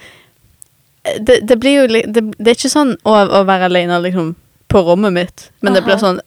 [1.26, 4.32] det, det blir jo det, det er ikke sånn å, å være alene liksom
[4.72, 6.18] på rommet mitt, men det blir sånn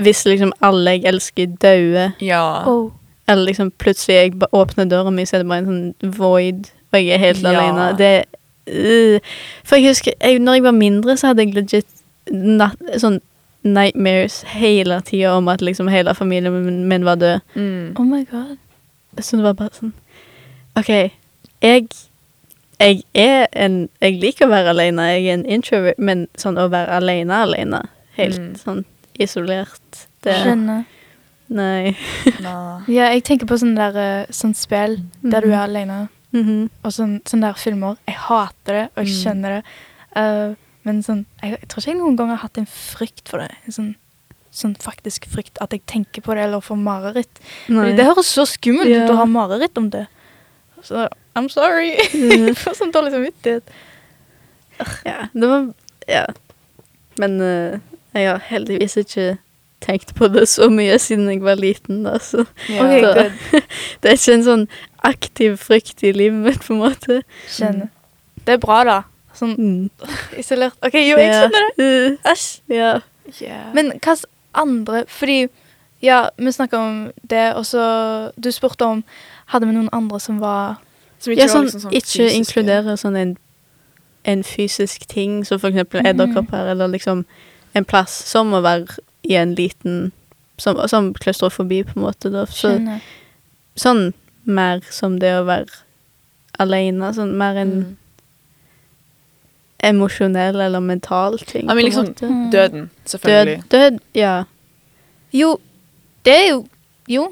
[0.00, 2.62] Hvis liksom alle jeg elsker, dauer, Ja.
[2.70, 2.92] Oh.
[3.28, 5.68] eller liksom plutselig jeg åpner døra mi, så er det bare en
[6.00, 7.50] sånn void, og jeg er helt Ja.
[7.52, 7.90] alene.
[7.98, 8.24] Det
[8.70, 9.18] uh,
[9.64, 11.86] For jeg husker jeg, når jeg var mindre, så hadde jeg legit
[12.32, 13.20] natt, sånn
[13.64, 17.40] nightmares hele tida om at liksom hele familien min var død.
[17.56, 17.94] Mm.
[17.98, 18.56] oh my god.
[19.20, 19.92] Så det var bare sånn
[20.76, 20.88] OK,
[21.62, 21.86] jeg
[22.80, 26.68] jeg er en Jeg liker å være alene, jeg er en introvert, men sånn å
[26.72, 27.82] være alene, alene,
[28.16, 28.56] helt Mm.
[28.58, 28.84] sånn
[29.18, 30.84] isolert det Skjønner.
[31.48, 31.96] Nei.
[32.88, 35.54] Ja, jeg tenker på sånn der sånn spill der du Mhm.
[35.54, 36.70] er alene, Mhm.
[36.84, 37.96] og sånn, sånne der filmer.
[38.08, 39.20] Jeg hater det, og jeg Mm.
[39.22, 39.64] skjønner det.
[40.16, 43.38] Uh, men sånn jeg, jeg tror ikke jeg noen gang har hatt en frykt for
[43.38, 43.50] det.
[43.66, 43.94] En sånn,
[44.54, 47.40] sånn faktisk frykt at jeg tenker på det eller får mareritt.
[47.68, 49.04] Det høres så skummelt Ja.
[49.04, 50.06] ut å ha mareritt om det.
[50.84, 51.94] Så I'm sorry.
[52.14, 53.64] Jeg får sånn dårlig samvittighet.
[55.06, 55.72] Ja, det var
[56.08, 56.26] Ja.
[57.18, 57.78] Men uh,
[58.14, 59.38] jeg har heldigvis ikke
[59.84, 62.82] tenkt på det så mye siden jeg var liten, da, så Ja.
[62.84, 63.62] Ok, Da- good.
[64.02, 64.68] det er ikke en sånn
[65.04, 67.20] aktiv frykt i livet mitt, på en måte.
[67.48, 67.88] Skjønner.
[68.44, 68.98] Det er bra, da.
[69.34, 69.90] Sånn Mm.
[70.40, 70.74] isolert.
[70.82, 71.88] OK, jo, jeg skjønner det.
[72.22, 72.60] Uh, Æsj.
[72.68, 72.92] ja.
[73.40, 73.70] Yeah.
[73.74, 74.14] Men hva
[74.54, 75.48] andre Fordi
[76.02, 79.04] ja, vi snakka om det, og så Du spurte om
[79.46, 80.76] Hadde vi noen andre som var
[81.20, 83.36] Som ja, var sånn, liksom ikke inkluderer inkludere sånn en,
[84.24, 86.06] en fysisk ting, som for eksempel Mhm.
[86.12, 87.24] edderkopper, eller liksom
[87.74, 90.12] en plass som å være i en liten
[90.58, 92.44] Som, som klaustrofobi, på en måte, da.
[92.46, 92.76] Så,
[93.76, 94.12] sånn
[94.44, 95.66] mer som det å være
[96.60, 97.96] alene, sånn mer enn Mm.
[99.88, 101.66] Emosjonell eller mental ting.
[101.68, 102.26] Ja, men liksom måte.
[102.30, 102.50] Mm.
[102.52, 103.62] Døden, selvfølgelig.
[103.70, 104.34] død, ja.
[105.32, 105.56] Jo,
[106.24, 106.64] det er jo
[107.08, 107.24] Jo.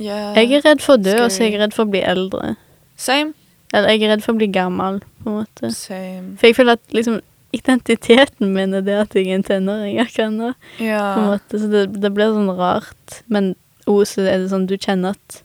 [0.00, 0.32] Yeah.
[0.38, 2.54] Jeg er redd for å dø, og så er jeg redd for å bli eldre.
[2.96, 3.34] Same.
[3.74, 5.70] Eller jeg er redd for å bli gammel, på en måte.
[5.76, 6.38] Same.
[6.40, 7.18] For jeg føler at liksom
[7.52, 10.52] identiteten min er det at jeg er en tenåring akkurat nå.
[10.78, 11.60] På en måte.
[11.60, 13.20] Så det, det blir sånn rart.
[13.28, 13.52] Men
[13.84, 15.40] så er det sånn du kjenner at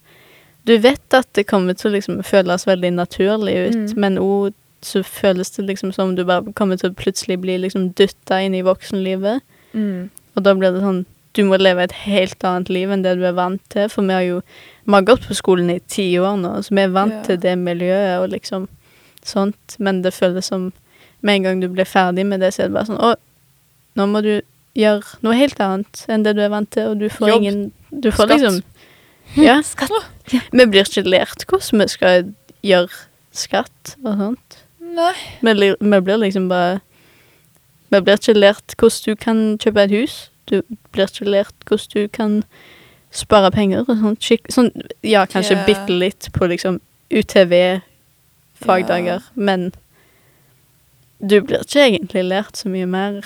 [0.66, 3.98] Du vet at det kommer til å liksom føles veldig naturlig ut, Mm.
[4.02, 4.54] men òg
[4.86, 8.38] så føles det liksom som om du bare kommer til å plutselig bli liksom dytta
[8.46, 9.42] inn i voksenlivet.
[9.74, 10.10] Mm.
[10.38, 11.04] Og da blir det sånn
[11.36, 13.90] Du må leve et helt annet liv enn det du er vant til.
[13.92, 14.38] For vi har jo
[14.86, 17.24] Vi har gått på skolen i ti år nå, så vi er vant Ja.
[17.28, 18.68] til det miljøet og liksom
[19.26, 19.76] sånt.
[19.80, 20.72] Men det føles som
[21.22, 23.16] Med en gang du blir ferdig med det, så er det bare sånn Å,
[23.98, 24.42] nå må du
[24.76, 27.42] gjøre noe helt annet enn det du er vant til, og du får Jobb.
[27.44, 28.40] ingen Du får Skatt.
[28.40, 28.64] liksom
[29.36, 29.62] Ja.
[29.62, 29.92] Skatt.
[30.54, 32.90] Vi blir ikke lært hvordan vi skal gjøre
[33.36, 34.58] skatt og sånt.
[34.96, 35.14] Nei.
[35.42, 36.80] Vi, vi blir liksom bare
[37.92, 40.32] Vi blir ikke lært hvordan du kan kjøpe et hus.
[40.50, 42.44] Du blir ikke lært hvordan du kan
[43.16, 44.24] spare penger og sånt.
[44.26, 44.72] Skik sånn,
[45.04, 45.66] ja, kanskje yeah.
[45.68, 46.80] bitte litt på liksom
[47.14, 49.70] UTV-fagdager, men
[51.20, 53.22] du blir ikke egentlig lært så mye mer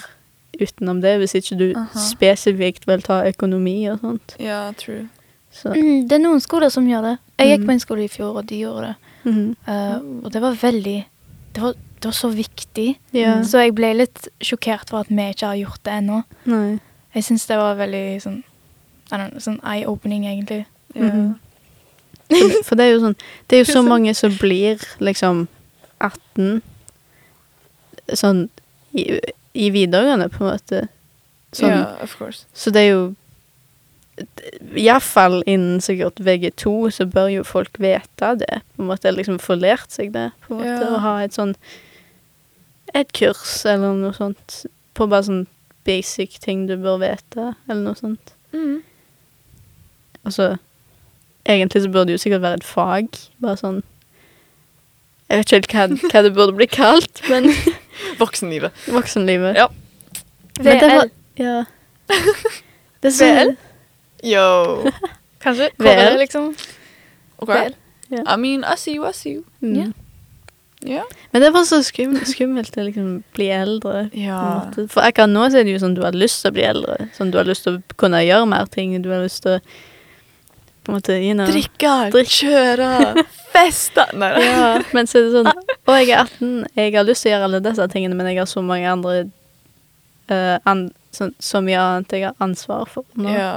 [0.59, 1.99] utenom det, hvis ikke du Aha.
[2.03, 4.35] spesifikt vil ta økonomi og sånt.
[4.39, 5.07] Ja, true.
[5.51, 7.17] Så, Mm, det er noen skoler som gjør det.
[7.39, 7.65] Jeg gikk Mm.
[7.65, 8.95] på en skole i fjor, og de gjorde det.
[9.23, 9.55] Mm -hmm.
[9.67, 11.07] uh, og det var veldig
[11.53, 12.87] det var, det var så viktig.
[13.15, 13.39] Ja.
[13.43, 16.21] Så jeg ble litt sjokkert for at vi ikke har gjort det ennå.
[16.49, 16.79] Nei.
[17.15, 18.39] Jeg syns det var veldig sånn
[19.09, 20.65] sånn eye-opening, egentlig.
[20.93, 21.09] Ja.
[21.09, 21.33] -hmm.
[22.29, 23.15] For, for det er jo sånn
[23.49, 25.47] Det er jo så mange som blir liksom
[25.99, 26.61] 18
[28.13, 28.49] sånn
[28.91, 29.19] i,
[29.53, 30.87] i videregående, på en måte.
[31.53, 31.69] Sånn.
[31.69, 32.45] Ja, of course.
[32.53, 33.15] Så det er jo
[34.75, 39.07] Iallfall innen sikkert VG2 så bør jo folk vite det, på en måte.
[39.07, 40.73] Eller liksom få lært seg det, på en måte.
[40.83, 40.89] Ja.
[40.93, 41.55] Og ha et sånn
[42.97, 44.63] Et kurs eller noe sånt
[44.97, 45.43] på bare sånn
[45.85, 48.33] basic ting du bør vite, eller noe sånt.
[48.51, 48.81] Mm.
[50.25, 50.57] Altså
[51.45, 53.07] Egentlig så burde det jo sikkert være et fag,
[53.41, 53.77] bare sånn
[55.29, 57.47] Jeg vet ikke helt hva, hva det burde bli kalt, men
[58.21, 58.73] Voksenlivet.
[58.89, 59.55] voksenlivet.
[59.59, 59.67] Ja.
[60.59, 61.57] Men det var VL, Ja.
[62.99, 63.51] Det er VL?
[64.23, 64.91] Yo.
[65.43, 65.69] kanskje?
[65.77, 66.53] KVL, liksom?
[67.37, 67.71] Okay.
[68.09, 68.23] Ja.
[68.35, 69.43] I mean, I see you, I see you.
[69.61, 69.75] Mm.
[69.75, 69.91] Yeah.
[70.81, 71.05] Yeah.
[71.31, 74.09] Men det var så skummelt, skummelt å liksom bli eldre.
[74.15, 74.71] Ja.
[74.87, 77.09] For akkurat nå så er det jo sånn du har lyst til å bli eldre.
[77.17, 78.95] Sånn du har lyst til å kunne gjøre mer ting.
[79.03, 79.63] Du har lyst til å
[80.79, 81.45] på en måte, you know.
[81.45, 82.31] Drikke, Drikk.
[82.31, 84.05] kjøre, feste.
[84.17, 84.31] Nei.
[84.41, 87.33] Ja, men så er det sånn Å, jeg er 18, jeg har lyst til å
[87.35, 89.17] gjøre alle disse tingene, men jeg har så mange andre
[90.31, 93.35] uh, an, så, så mye annet jeg har ansvar for nå.
[93.35, 93.51] Ja.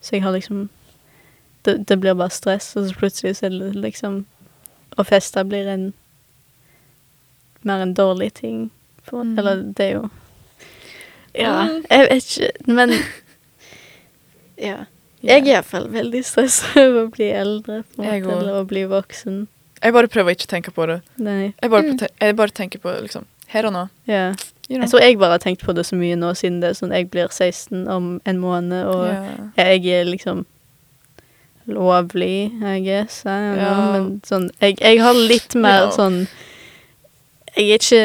[0.00, 0.68] Så jeg har liksom
[1.66, 4.24] det, det blir bare stress, og så plutselig så er det liksom
[4.98, 5.92] Å feste blir en
[7.66, 8.70] mer en dårlig ting.
[9.04, 9.38] På, Mm.
[9.38, 10.10] Eller det er jo
[11.34, 12.90] Ja, jeg vet ikke, men
[14.58, 14.84] Ja.
[15.22, 19.46] Jeg er iallfall veldig stressa over å bli eldre, på måte, eller å bli voksen.
[19.82, 21.00] Jeg bare prøver ikke å tenke på det.
[21.22, 21.52] Nei.
[21.62, 21.98] Jeg bare, Mm.
[22.20, 23.82] jeg bare tenker på liksom, her og nå.
[24.10, 24.32] Ja.
[24.68, 24.84] You know.
[24.84, 26.92] Jeg tror jeg bare har tenkt på det så mye nå, siden det er sånn
[26.92, 29.46] jeg blir 16 om en måned, og yeah.
[29.56, 30.44] jeg er liksom
[31.68, 33.22] lovlig, I guess.
[33.24, 33.72] I know, Ja.
[33.94, 35.94] Men sånn jeg, jeg har litt mer yeah.
[35.96, 36.18] sånn
[37.56, 38.04] Jeg er ikke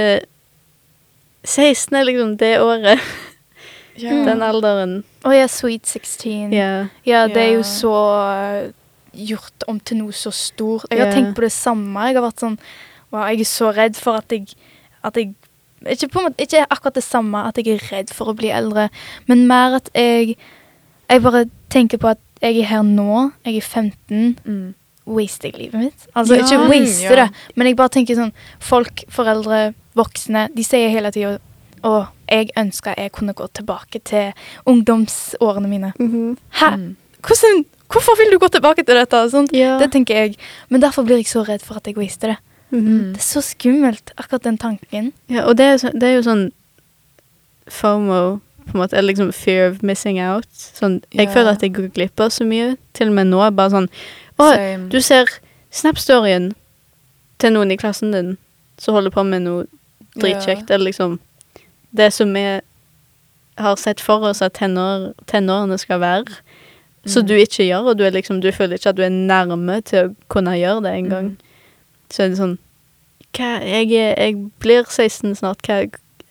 [1.43, 3.04] 16 er liksom det året.
[3.99, 5.02] Den alderen.
[5.28, 6.56] Å ja, Sweet 16.
[6.56, 6.88] Ja.
[7.06, 8.71] Ja, det er jo så uh,
[9.13, 10.88] gjort om til noe så stort.
[10.89, 12.08] Jeg har tenkt på det samme.
[12.08, 12.60] Jeg har vært sånn
[13.13, 14.56] Wow, jeg er så redd for at jeg,
[15.06, 15.36] at jeg
[15.89, 18.89] ikke, måte, ikke akkurat det samme at jeg er redd for å bli eldre,
[19.28, 20.38] men mer at jeg
[21.10, 23.32] Jeg bare tenker på at jeg er her nå.
[23.46, 24.38] Jeg er 15.
[24.46, 24.74] Mm.
[25.06, 26.08] Waster jeg livet mitt?
[26.15, 26.46] Altså, Ja.
[26.46, 27.15] ikke waste Ja.
[27.26, 31.39] det, men jeg bare tenker sånn Folk, foreldre, voksne, de sier hele tida
[31.84, 34.32] og jeg ønsker jeg kunne gå tilbake til
[34.65, 35.93] ungdomsårene mine.
[36.60, 36.69] Hæ?
[36.76, 36.96] Mm.
[37.22, 39.48] Hvordan, hvorfor vil du gå tilbake til dette?
[39.54, 39.78] Ja.
[39.80, 40.36] Det tenker jeg.
[40.69, 42.38] Men derfor blir jeg så redd for at jeg waster det.
[42.73, 43.13] Mhm.
[43.13, 45.12] Det er så skummelt, akkurat den tanken.
[45.29, 45.43] ja.
[45.45, 46.51] Og det er, så, det er jo sånn
[47.69, 50.47] FOMO, på en måte, eller liksom fear of missing out.
[50.53, 51.33] Sånn, jeg Ja.
[51.33, 52.77] føler at jeg går glipp av så mye.
[52.93, 53.89] Til og med nå, bare sånn
[54.39, 54.89] Å, Same.
[54.89, 55.25] Du ser
[55.71, 56.53] Snap-storyen
[57.39, 58.38] til noen i klassen din
[58.77, 59.67] som holder på med noe
[60.17, 61.19] dritkjekt, eller liksom
[61.93, 62.59] Det som vi
[63.57, 66.25] har sett for oss at tenår, tenårene skal være,
[67.05, 67.27] så Mm.
[67.27, 70.15] du ikke gjør, og du, liksom, du føler ikke at du er nærme til å
[70.27, 71.29] kunne gjøre det engang.
[71.29, 71.38] Mm.
[72.09, 72.57] Så er det sånn
[73.38, 75.80] hva, jeg, jeg blir 16 snart, hva,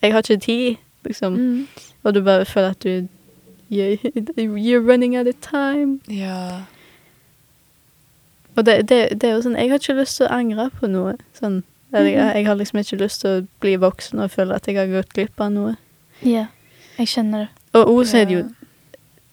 [0.03, 1.33] jeg har ikke tid, liksom.
[1.35, 1.67] Mm.
[2.05, 3.09] Og du bare føler at du
[3.71, 3.97] you,
[4.38, 6.01] You're running out of time.
[6.09, 6.62] Ja.
[8.57, 10.87] Og det, det, det er jo sånn Jeg har ikke lyst til å angre på
[10.91, 11.15] noe.
[11.38, 11.62] Sånn,
[11.93, 12.07] Mhm.
[12.09, 14.87] jeg, jeg har liksom ikke lyst til å bli voksen og føle at jeg har
[14.88, 15.75] gått glipp av noe.
[16.25, 16.47] Ja,
[16.97, 17.49] jeg skjønner det.
[17.77, 18.45] Og også er det jo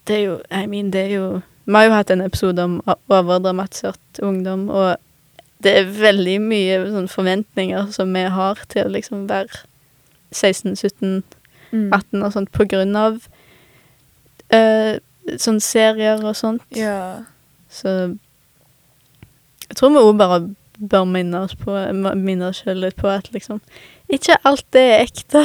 [0.07, 2.81] Det er jo I mean, det er jo Vi har jo hatt en episode om
[3.09, 4.97] overdramatisert ungdom, og
[5.63, 9.65] det er veldig mye sånn forventninger som vi har til å liksom være
[10.31, 11.23] 16, 17,
[11.71, 11.91] Mm.
[11.93, 13.19] 18 og sånt på grunn av
[14.53, 14.95] uh,
[15.37, 16.65] sånn serier og sånt.
[16.73, 17.25] Ja.
[17.69, 17.91] Så
[19.67, 20.39] jeg tror vi òg bare
[20.79, 21.75] bør minne oss på
[22.15, 23.59] minne oss selv litt på at liksom
[24.09, 25.43] Ikke alt det er ekte.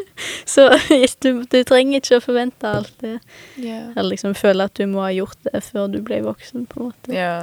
[0.54, 0.70] Så
[1.22, 3.18] du, du trenger ikke å forvente alt det.
[3.60, 3.90] Yeah.
[3.92, 6.86] Eller liksom føle at du må ha gjort det før du ble voksen, på en
[6.86, 7.12] måte.
[7.12, 7.34] Ja.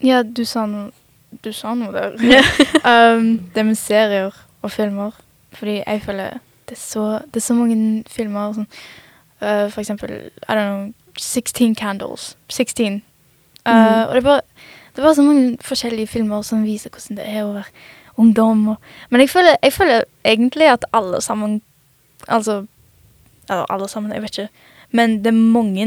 [0.00, 0.94] Ja, du sa noe
[1.44, 2.16] Du sa noe der.
[3.16, 5.10] um, det med serier og filmer.
[5.52, 8.66] Fordi jeg føler det er så, det er så mange filmer sånn
[9.38, 12.36] uh, For eksempel I don't know 16 Candles.
[12.52, 13.02] 16.
[13.64, 14.08] Uh, mm.
[14.08, 14.40] Og det er, bare,
[14.92, 17.86] det er bare så mange forskjellige filmer som viser hvordan det er å være
[18.20, 18.66] ungdom.
[18.74, 21.62] Og, men jeg føler, jeg føler egentlig at alle sammen
[22.28, 22.64] Altså
[23.48, 24.48] Eller alle sammen, jeg vet ikke.
[24.90, 25.84] Men det er mange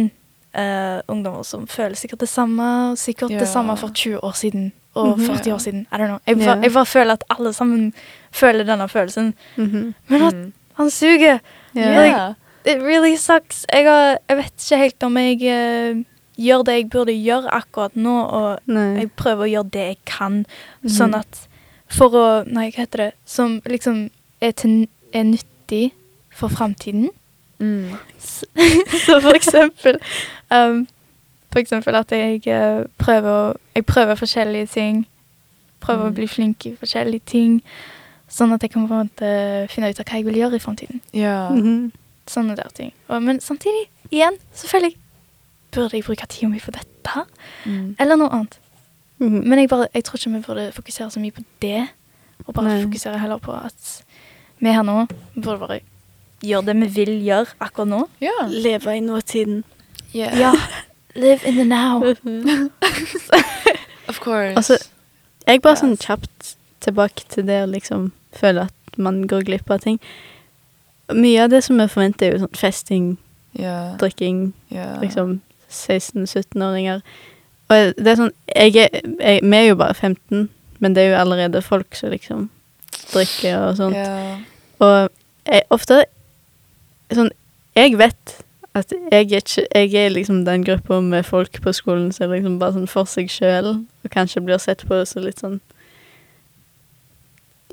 [0.56, 2.95] uh, ungdommer som føler sikkert det samme.
[2.97, 3.39] Sikkert Ja.
[3.39, 5.26] det samme for 20 år siden og Mhm.
[5.30, 5.82] 40 år siden.
[5.92, 6.20] I don't know.
[6.28, 7.94] Jeg, bare, jeg bare føler at alle sammen
[8.32, 9.34] føler denne følelsen.
[9.58, 9.94] Mhm.
[10.08, 10.54] Men at Mm.
[10.78, 11.40] han suger!
[11.76, 12.04] Ja.
[12.04, 12.36] Like,
[12.66, 13.66] it really sucks.
[13.74, 15.36] Jeg, har, jeg vet ikke helt om jeg
[15.96, 16.04] uh,
[16.40, 19.00] gjør det jeg burde gjøre akkurat nå, og Nei.
[19.00, 20.46] jeg prøver å gjøre det jeg kan,
[20.84, 20.90] mm.
[20.90, 21.46] sånn at
[21.90, 23.12] For å Nei, hva heter det?
[23.26, 24.10] Som liksom
[24.42, 25.92] er, til, er nyttig
[26.32, 27.10] for framtiden.
[27.60, 27.96] Mm.
[28.20, 28.46] Så,
[29.06, 29.98] så for eksempel
[30.52, 30.88] um,
[31.52, 35.08] For eksempel at jeg eh, prøver Jeg prøver forskjellige ting.
[35.80, 36.12] Prøver Mm.
[36.12, 37.62] å bli flink i forskjellige ting.
[38.30, 40.60] Sånn at jeg kan på en måte finne ut av hva jeg vil gjøre i
[40.60, 41.02] framtiden.
[41.14, 41.50] Ja.
[41.50, 41.92] Mhm.
[42.28, 42.92] Sånne der ting.
[43.08, 44.98] Og, men samtidig, igjen, selvfølgelig
[45.72, 47.24] Burde jeg bruke tida mi på dette?
[47.66, 47.96] Mm.
[48.00, 48.60] Eller noe annet?
[49.20, 49.44] -hmm.
[49.46, 51.88] Men jeg, bare, jeg tror ikke vi burde fokusere så mye på det.
[52.48, 52.84] Og bare Nei.
[52.84, 54.04] fokusere heller på at
[54.60, 55.80] vi her nå burde bare
[56.44, 58.08] gjøre det vi vil gjøre akkurat nå.
[58.22, 58.48] Ja.
[58.48, 59.64] Leve i nåtiden.
[60.14, 60.52] Ja.
[61.15, 62.04] Live in the now.
[64.10, 64.56] Of course.
[64.56, 64.78] Altså,
[65.48, 65.80] Jeg bare Yes.
[65.80, 70.00] sånn kjapt tilbake til det å liksom føle at man går glipp av ting.
[71.13, 73.17] Mye av det som vi forventer, er jo sånn festing,
[73.60, 73.98] yeah.
[73.98, 75.00] drikking, yeah.
[75.02, 77.02] liksom 16-17-åringer.
[77.69, 81.10] Og det er sånn jeg er, jeg, Vi er jo bare 15, men det er
[81.10, 82.50] jo allerede folk som liksom
[83.13, 83.95] drikker og sånt.
[83.95, 84.39] Yeah.
[84.80, 85.10] Og
[85.45, 86.04] jeg, ofte
[87.10, 87.32] Sånn
[87.76, 88.36] Jeg vet
[88.80, 92.39] at jeg er ikke Jeg er liksom den gruppa med folk på skolen som er
[92.39, 93.72] liksom bare sånn for seg sjøl,
[94.04, 95.60] og kanskje blir sett på som litt sånn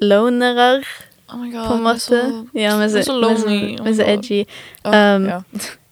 [0.02, 0.84] lonere,
[1.28, 1.66] Oh my god.
[1.66, 2.00] på en måte.
[2.00, 3.76] Så, ja, men så, så men så, lonely.
[3.80, 4.44] Oh men så my edgy.
[4.84, 5.40] Um, ja.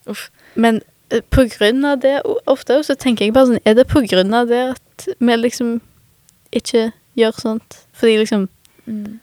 [0.06, 0.30] Uff.
[0.54, 4.04] Men eh, på grunn av det, ofte så tenker jeg bare sånn Er det på
[4.06, 5.80] grunn av det at vi liksom
[6.52, 7.80] ikke gjør sånt?
[7.92, 8.48] Fordi liksom
[8.86, 9.18] Mm.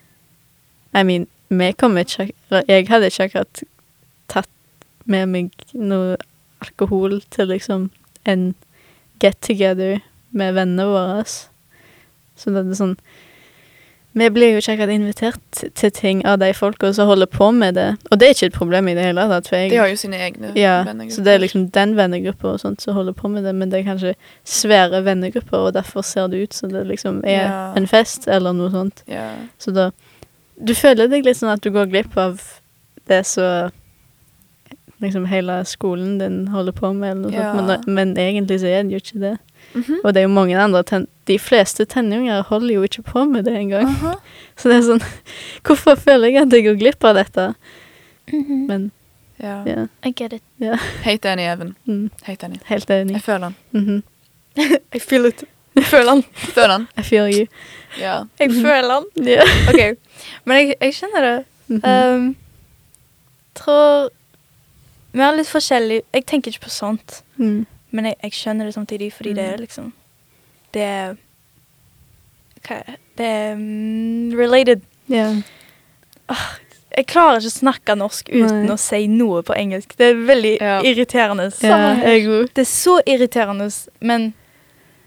[0.96, 2.32] I mean, vi kommer ikke
[2.68, 3.64] Jeg hadde ikke akkurat
[5.06, 6.18] med meg noe
[6.62, 7.90] alkohol til liksom
[8.26, 8.54] en
[9.22, 10.00] get together
[10.32, 11.24] med vennene våre.
[12.38, 12.98] Så det er sånn
[14.14, 17.78] Vi blir jo ikke akkurat invitert til ting av de folka som holder på med
[17.80, 17.96] det.
[18.12, 19.48] Og det er ikke et problem i det hele tatt.
[19.48, 21.16] For jeg, De har jo sine egne ja, vennegrupper.
[21.16, 23.80] så det er liksom den vennegruppa og sånt som holder på med det, men det
[23.80, 24.12] er kanskje
[24.44, 27.74] svære vennegrupper, og derfor ser det ut som det liksom er Ja.
[27.80, 29.04] en fest eller noe sånt.
[29.08, 29.30] Ja.
[29.58, 29.92] Så da
[30.62, 32.42] Du føler deg litt sånn at du går glipp av
[33.08, 33.72] det som
[35.02, 37.54] liksom hele skolen din holder på med, eller noe Ja.
[37.56, 39.38] sånt, men, men egentlig så er den jo ikke det.
[39.74, 40.00] Mhm.
[40.04, 43.46] Og det er jo mange andre ten De fleste tenåringer holder jo ikke på med
[43.46, 43.86] det engang.
[43.88, 44.16] Aha.
[44.58, 45.04] Så det er sånn
[45.68, 47.54] Hvorfor føler jeg at jeg går glipp av dette?
[48.68, 48.92] Men
[49.42, 49.64] Ja.
[49.66, 49.88] Yeah.
[50.06, 50.42] I get it.
[50.62, 50.78] Yeah.
[51.04, 51.76] Helt enig, Even.
[51.88, 52.60] Mm, Helt enig.
[52.66, 53.14] helt enig.
[53.14, 53.56] Jeg føler han.
[53.74, 54.02] -hmm.
[54.96, 55.44] I feel it.
[55.76, 56.24] Jeg føler han.
[56.34, 56.88] Føler han.
[56.98, 57.48] I feel you.
[58.00, 58.24] Ja.
[58.40, 58.62] Jeg Mhm.
[58.62, 59.04] føler han.
[59.26, 59.42] Ja.
[59.70, 59.98] OK.
[60.46, 61.46] Men jeg, jeg kjenner det.
[61.68, 62.16] Mhm.
[62.16, 62.36] Um,
[63.56, 64.10] tror
[65.14, 67.66] Vi har litt forskjellig Jeg tenker ikke på sånt, Mm.
[67.92, 69.62] men jeg, jeg skjønner det samtidig, fordi det er Mm.
[69.66, 69.94] liksom
[70.74, 71.18] Det er
[72.64, 72.84] Hva er
[73.18, 73.26] det?
[73.26, 74.82] Er mm, related.
[75.10, 75.34] Ja.
[76.98, 78.74] Jeg klarer ikke å snakke norsk uten Nei.
[78.74, 79.96] å si noe på engelsk.
[79.98, 80.82] Det er veldig Ja.
[80.82, 81.52] irriterende.
[81.64, 81.96] ja.
[81.96, 83.70] Det er så irriterende,
[84.02, 84.34] men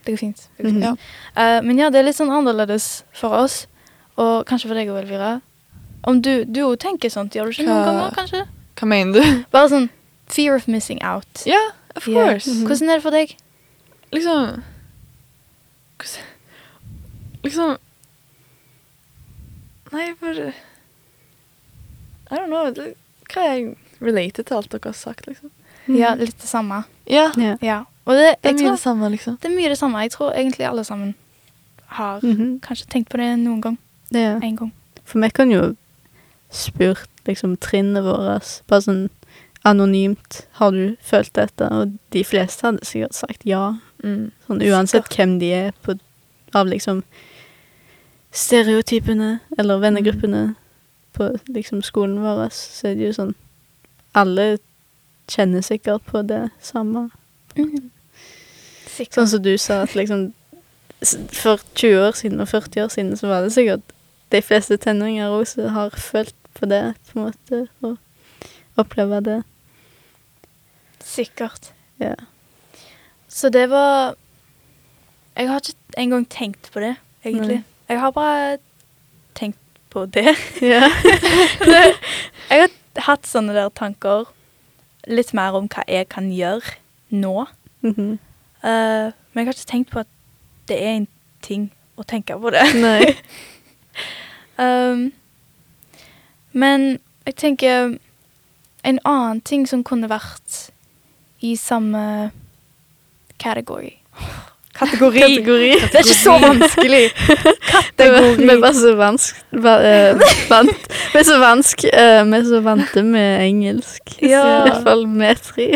[0.05, 0.49] det går fint.
[0.59, 0.83] Det går fint.
[0.83, 0.99] Mhm.
[1.37, 1.59] Ja.
[1.59, 3.67] Uh, men ja, det er litt sånn annerledes for oss,
[4.19, 5.40] og kanskje for deg òg, Elvira.
[6.05, 8.47] Om du, òg tenker sånt, gjør du ikke noen ganger, kanskje?
[8.77, 9.45] Hva mener du?
[9.55, 9.89] Bare sånn
[10.27, 11.43] fear of missing out.
[11.47, 11.61] Ja,
[11.97, 12.31] of yeah.
[12.33, 12.49] course.
[12.51, 12.67] Mhm.
[12.67, 13.37] Hvordan er det for deg?
[14.13, 14.63] Liksom
[15.99, 16.31] hvordan-
[17.45, 17.77] Liksom
[19.93, 20.53] Nei, bare
[22.31, 22.71] I don't know.
[22.75, 22.95] Det,
[23.31, 25.51] hva er jeg related til alt dere har sagt, liksom?
[25.87, 26.81] Ja, litt det samme.
[27.07, 27.29] Ja.
[27.39, 27.57] Ja.
[27.63, 27.77] Ja.
[28.09, 29.37] Og det, Det er mye tror, det samme, liksom.
[29.43, 30.01] det er mye det samme.
[30.03, 31.15] Jeg tror egentlig alle sammen
[31.87, 32.61] har Mhm.
[32.61, 33.79] kanskje tenkt på det noen gang.
[34.11, 34.39] ja.
[34.43, 34.73] En gang.
[35.05, 35.77] For meg kan jo
[36.55, 39.05] spurt liksom trinnet vårt, bare sånn
[39.64, 40.45] anonymt.
[40.61, 41.69] Har du følt dette?
[41.73, 43.77] Og de fleste hadde sikkert sagt ja.
[44.05, 44.29] Mm.
[44.47, 45.97] Sånn uansett hvem de er på,
[46.55, 47.03] av liksom
[48.35, 50.45] stereotypene eller vennegruppene
[51.14, 53.35] på liksom skolen vår, så er det jo sånn
[54.14, 54.59] Alle
[55.31, 57.09] kjenner sikkert på det samme.
[57.55, 59.17] Sikkert.
[59.17, 60.29] Sånn som du sa, at liksom
[61.35, 63.95] For 20 år siden og 40 år siden så var det sikkert
[64.33, 67.97] de fleste tenåringer også har følt på det, på en måte, og
[68.81, 69.40] oppleve det.
[71.05, 71.73] Sikkert.
[72.01, 72.14] Ja.
[73.29, 74.14] Så det var
[75.37, 77.57] Jeg har ikke engang tenkt på det, egentlig.
[77.57, 77.64] Nei.
[77.88, 78.59] Jeg har bare
[79.35, 79.59] tenkt
[79.90, 80.37] på det.
[80.62, 80.88] ja.
[81.73, 81.95] det.
[82.51, 82.71] Jeg har
[83.09, 84.31] hatt sånne der tanker
[85.11, 86.79] litt mer om hva jeg kan gjøre
[87.11, 87.47] nå.
[87.83, 88.12] Mm -hmm.
[88.62, 90.07] uh, men jeg har ikke tenkt på at
[90.69, 91.09] det er en
[91.43, 92.62] ting å tenke på det.
[92.75, 93.05] Nei.
[94.59, 95.12] Um,
[96.55, 96.87] men
[97.27, 97.95] jeg tenker
[98.85, 100.59] en annen ting som kunne vært
[101.45, 102.31] i samme
[103.43, 103.95] category.
[104.75, 105.21] Kategori.
[105.23, 105.71] Kategori.
[105.81, 107.03] Det er ikke så vanskelig.
[107.99, 108.07] Det
[108.40, 109.37] Vi er bare så vansk...
[109.62, 110.88] va- eh, vant.
[111.12, 111.85] Vi er så vansk...
[111.93, 114.17] eh, Vi er så vante med engelsk.
[114.23, 114.43] Ja.
[114.43, 115.69] I hvert fall vi tre.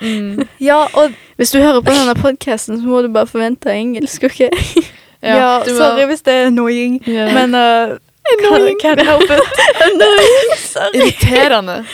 [0.00, 0.48] Mm.
[0.60, 4.40] Ja, og Hvis du hører på denne podkasten, så må du bare forvente engelsk, OK?
[5.22, 7.28] ja, ja sorry hvis det er annoying, Ja.
[7.36, 7.96] men uh,
[8.38, 8.78] Annoying.
[8.82, 10.58] Can't, help it.
[10.58, 10.98] sorry.
[10.98, 11.84] Irriterende.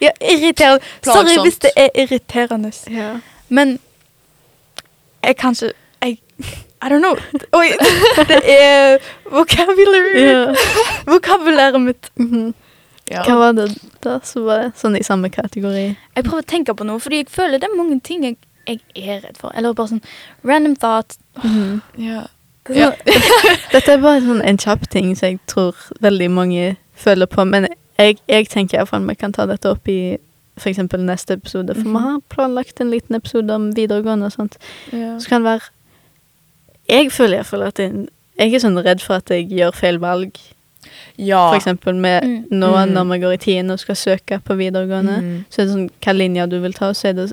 [0.00, 0.84] Ja, irriterende.
[1.02, 2.72] Sorry hvis det er irriterende.
[2.90, 3.18] Ja.
[3.48, 3.78] Men
[5.24, 6.18] jeg kanskje jeg,
[6.84, 7.16] I don't know.
[7.52, 7.68] Oi,
[8.28, 8.98] det er
[9.30, 10.16] vocabulary.
[10.20, 10.56] Yeah.
[11.12, 12.10] Vokabulæret mitt.
[12.16, 12.54] Mhm.
[13.10, 13.22] Ja.
[13.24, 13.68] Hva var det
[14.04, 15.84] da som var sånn i samme kategori?
[16.16, 18.80] Jeg prøver å tenke på noe, fordi jeg føler det er mange ting jeg, jeg
[18.96, 19.52] er redd for.
[19.56, 20.04] Eller bare sånn
[20.44, 21.16] random thought.
[21.42, 21.82] Mhm.
[22.00, 22.22] Ja.
[22.66, 26.76] Det er sånn, Dette er bare sånn en kjapp ting som jeg tror veldig mange
[26.96, 27.44] føler på.
[27.44, 30.16] Men jeg, jeg tenker iallfall vi kan ta dette opp i
[30.56, 30.78] f.eks.
[31.02, 31.74] neste episode.
[31.74, 34.56] For vi har planlagt en liten episode om videregående og sånt.
[34.92, 35.18] Ja.
[35.18, 35.70] Så kan det være
[36.88, 40.36] Jeg føler iallfall at jeg, jeg er sånn redd for at jeg gjør feil valg.
[41.16, 41.48] ja.
[41.50, 42.44] For eksempel med Mm.
[42.50, 42.92] nå Mm.
[42.92, 45.16] når vi går i tiende og skal søke på videregående.
[45.22, 45.44] Mm.
[45.50, 47.32] Så er det sånn hva linja du vil ta, så er det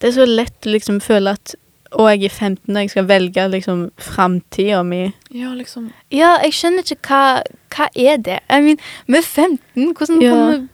[0.00, 1.54] Det er så lett å liksom føle at
[1.92, 5.14] å, jeg er 15 og jeg skal velge liksom framtida mi.
[5.30, 5.90] Ja, liksom.
[6.10, 7.42] ja, jeg skjønner ikke hva,
[7.76, 8.40] hva er det.
[8.50, 9.92] I mean, vi er 15.
[9.94, 10.30] Hvordan Ja.
[10.30, 10.68] kan vi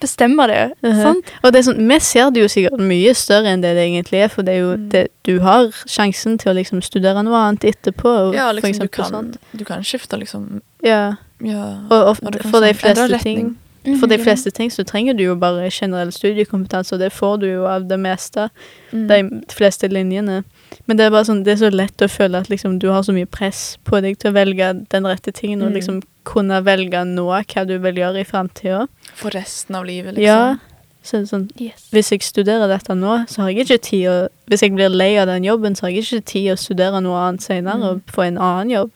[0.00, 0.72] bestemme det?
[0.82, 1.02] Mhm.
[1.02, 1.30] Sant?
[1.42, 4.18] Og det er sånn, vi ser det jo sikkert mye større enn det det egentlig
[4.24, 4.88] er, for det er jo Mm.
[4.90, 8.34] det, du har sjansen til å liksom studere noe annet etterpå.
[8.34, 9.36] Ja, liksom, liksom, du kan, sånt.
[9.56, 10.60] du kan skifte, liksom.
[10.82, 11.80] Ja, Ja.
[11.90, 12.16] og, og Og
[12.50, 13.56] for de fleste ting
[14.00, 14.24] For de Mhm.
[14.24, 17.86] fleste ting så trenger du jo bare generell studiekompetanse, og det får du jo av
[17.86, 18.50] det meste.
[18.92, 19.06] Mm.
[19.06, 20.42] De fleste linjene.
[20.86, 23.02] Men det er bare sånn, det er så lett å føle at liksom du har
[23.02, 25.74] så mye press på deg til å velge den rette tingen, og Mm.
[25.74, 28.88] liksom kunne velge nå hva du vil gjøre i framtida.
[29.14, 30.24] For resten av livet, liksom.
[30.24, 30.56] Ja.
[31.02, 31.88] Så er sånn, Yes.
[31.92, 35.16] hvis jeg studerer dette nå, så har jeg ikke tid å Hvis jeg blir lei
[35.18, 37.82] av den jobben, så har jeg ikke tid å studere noe annet senere Mm.
[37.84, 38.90] og få en annen jobb.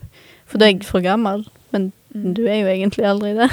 [0.47, 1.47] For da er jeg for gammel.
[1.73, 2.35] Men Mm.
[2.35, 3.51] du er jo egentlig aldri det.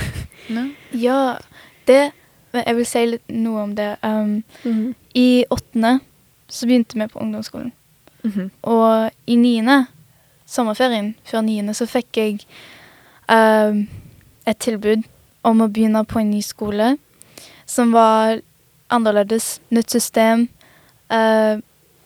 [0.50, 0.68] Ja.
[0.94, 1.38] Ja,
[1.86, 2.12] det
[2.54, 3.98] Jeg vil si litt noe om det.
[4.02, 4.44] Um,
[5.16, 6.00] I åttende
[6.50, 7.72] så begynte vi på ungdomsskolen.
[8.24, 8.52] Mhm.
[8.64, 9.88] Og i niende,
[10.48, 12.40] sommerferien før niende, så fikk jeg
[13.30, 13.76] uh,
[14.48, 15.04] et tilbud
[15.44, 16.98] om å begynne på en ny skole
[17.66, 18.40] som var
[18.90, 19.60] annerledes.
[19.72, 20.48] Nytt system,
[21.12, 21.60] uh,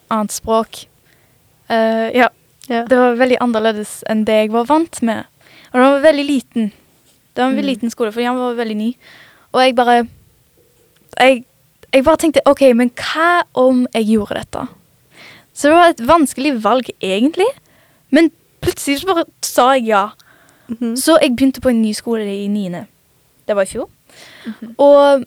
[0.09, 0.85] annet språk.
[1.69, 2.27] Uh, ja,
[2.69, 2.85] Ja.
[2.85, 5.25] det var veldig annerledes enn det jeg var vant med.
[5.73, 6.71] Og den var veldig liten.
[7.35, 7.65] Det var en Mm.
[7.65, 8.95] liten skole, fordi han var veldig ny.
[9.53, 10.07] Og jeg bare
[11.19, 11.45] jeg,
[11.93, 14.67] jeg bare tenkte OK, men hva om jeg gjorde dette?
[15.61, 17.45] Så det var et vanskelig valg, egentlig.
[18.09, 18.31] Men
[18.65, 20.07] plutselig bare sa jeg ja.
[20.71, 20.95] Mhm.
[20.97, 22.87] Så jeg begynte på en ny skole i niende.
[23.45, 23.89] Det var i fjor.
[24.45, 24.75] Mhm.
[24.77, 25.25] Og,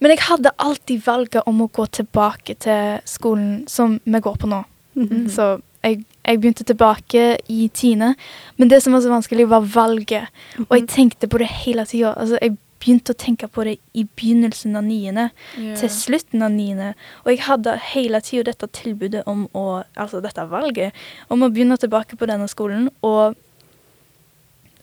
[0.00, 4.48] men jeg hadde alltid valget om å gå tilbake til skolen som vi går på
[4.48, 4.62] nå.
[4.94, 5.28] Mhm.
[5.28, 8.14] Så jeg, jeg begynte tilbake i tiende.
[8.56, 10.28] Men det som var så vanskelig, var valget.
[10.70, 12.14] Og jeg tenkte på det hele tida.
[12.16, 15.76] Altså, jeg begynte å tenke på det i begynnelsen av niende yeah.
[15.78, 16.94] til slutten av niende.
[17.24, 20.96] Og jeg hadde hele tida dette tilbudet om å Altså dette valget
[21.28, 23.36] om å begynne tilbake på denne skolen, og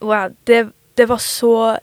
[0.02, 1.78] wow, det, det var så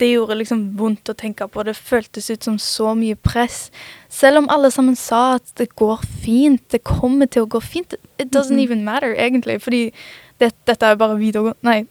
[0.00, 1.62] Det gjorde liksom vondt å tenke på.
[1.62, 3.68] Det føltes ut som så mye press.
[4.10, 7.94] Selv om alle sammen sa at det går fint, det kommer til å gå fint.
[8.18, 8.64] It doesn't Mhm.
[8.64, 9.60] even matter, egentlig.
[9.62, 9.92] Fordi
[10.42, 11.84] det, dette er bare videregående Nei,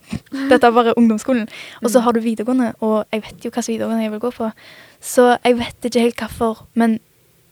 [0.51, 1.47] dette er bare ungdomsskolen.
[1.81, 4.51] Og så har du videregående, og jeg vet jo hvilken videregående jeg vil gå på.
[5.01, 6.99] Så jeg vet ikke helt hvorfor, men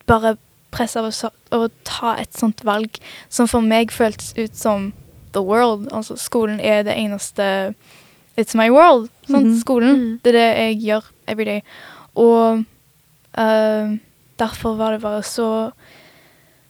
[0.10, 0.36] bare
[0.74, 3.00] press av å, å ta et sånt valg
[3.32, 4.92] som for meg føltes ut som
[5.34, 5.88] the world.
[5.96, 7.74] Altså skolen er det eneste
[8.40, 9.10] It's my world.
[9.28, 9.46] Sant?
[9.46, 9.60] -hmm.
[9.60, 9.96] Skolen.
[9.96, 10.20] Mm.
[10.24, 11.62] Det er det jeg gjør every day.
[12.16, 12.64] Og
[13.38, 13.98] uh,
[14.40, 15.72] derfor var det bare så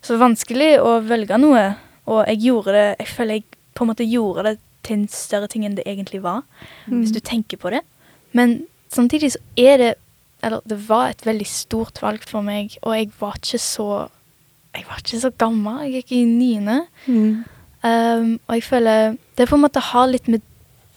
[0.02, 1.76] så vanskelig å velge noe.
[2.06, 3.44] Og jeg gjorde det Jeg føler jeg
[3.76, 6.44] på en måte gjorde det til en større ting enn det egentlig var
[6.88, 7.02] Mm.
[7.02, 7.82] hvis du tenker på det.
[8.34, 9.96] Men samtidig så er det
[10.42, 14.10] Eller det var et veldig stort valg for meg, og jeg var ikke så
[14.74, 15.82] Jeg var ikke så gammel.
[15.92, 16.86] Jeg gikk i niende.
[17.08, 17.44] Mm.
[17.84, 20.42] Um, og jeg føler Det på en måte har litt med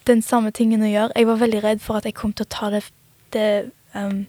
[0.07, 1.13] den samme tingen å gjøre.
[1.17, 2.85] Jeg var veldig redd for at jeg kom til å ta det,
[3.33, 4.27] det um,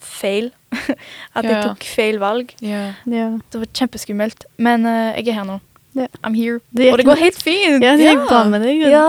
[0.00, 0.50] feil.
[1.36, 2.54] at Ja, jeg tok feil valg.
[2.62, 2.92] Ja.
[3.10, 3.28] Ja.
[3.52, 4.46] Det var kjempeskummelt.
[4.58, 5.60] Men uh, jeg er her nå.
[5.96, 6.06] Ja.
[6.22, 6.60] I'm here.
[6.76, 7.82] Det og det går helt fint.
[7.84, 8.84] Ja, det gikk bra med deg.
[8.92, 9.06] Ja.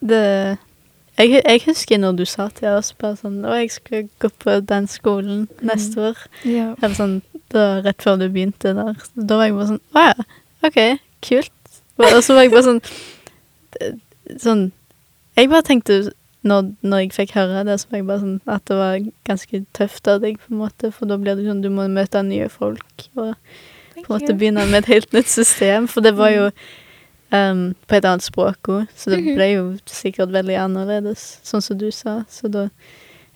[0.00, 0.20] Det,
[1.20, 4.56] jeg, jeg husker når du sa til oss bare sånn Å, jeg skal gå på
[4.64, 6.22] den skolen neste år.
[6.48, 6.72] Yeah.
[6.80, 7.16] Eller sånn
[7.52, 9.00] da, rett før du begynte der.
[9.14, 10.28] Da var jeg bare sånn Å ja,
[10.68, 10.80] OK,
[11.26, 11.56] kult.
[12.00, 12.80] Og så var jeg bare sånn
[14.40, 14.64] Sånn
[15.36, 15.98] Jeg bare tenkte
[16.46, 19.58] når, når jeg fikk høre det, så var jeg bare sånn at det var ganske
[19.76, 20.88] tøft av deg, på en måte.
[20.96, 23.34] For da blir det sånn du må møte nye folk og
[24.10, 25.86] på en måte begynne med et helt nytt system.
[25.88, 26.48] For det var jo
[27.32, 29.34] um, på et annet språk òg, så det Mhm.
[29.38, 32.24] ble jo sikkert veldig annerledes, sånn som du sa.
[32.28, 32.68] Så da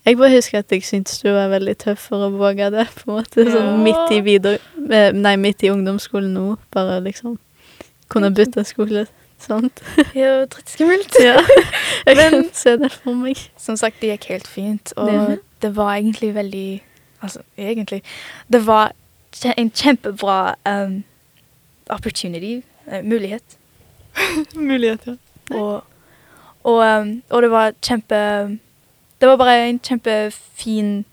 [0.07, 3.07] Jeg bare husker at jeg syntes du var veldig tøff for å våge det, på
[3.09, 3.45] en måte.
[3.51, 4.59] Sånn midt i videre...
[4.93, 6.59] eh, Nei, midt i ungdomsskolen nå.
[6.71, 7.39] Bare liksom
[8.11, 9.07] kunne bytte skole.
[9.39, 9.81] Sant?
[10.15, 11.09] Ja, drittskummelt.
[11.25, 11.41] Ja.
[12.07, 13.37] Jeg Men- kan se det for meg.
[13.57, 16.81] Som sagt, det gikk helt fint, og det var egentlig veldig
[17.23, 18.03] Altså, egentlig
[18.53, 18.93] Det var
[19.57, 21.05] en kjempebra um,
[21.91, 23.57] opportunity, Uh, mulighet.
[24.55, 25.15] Mulighet, ja.
[25.57, 25.85] Og,
[26.65, 28.19] og, um, og det var kjempe
[29.21, 31.05] Det var bare en kjempefin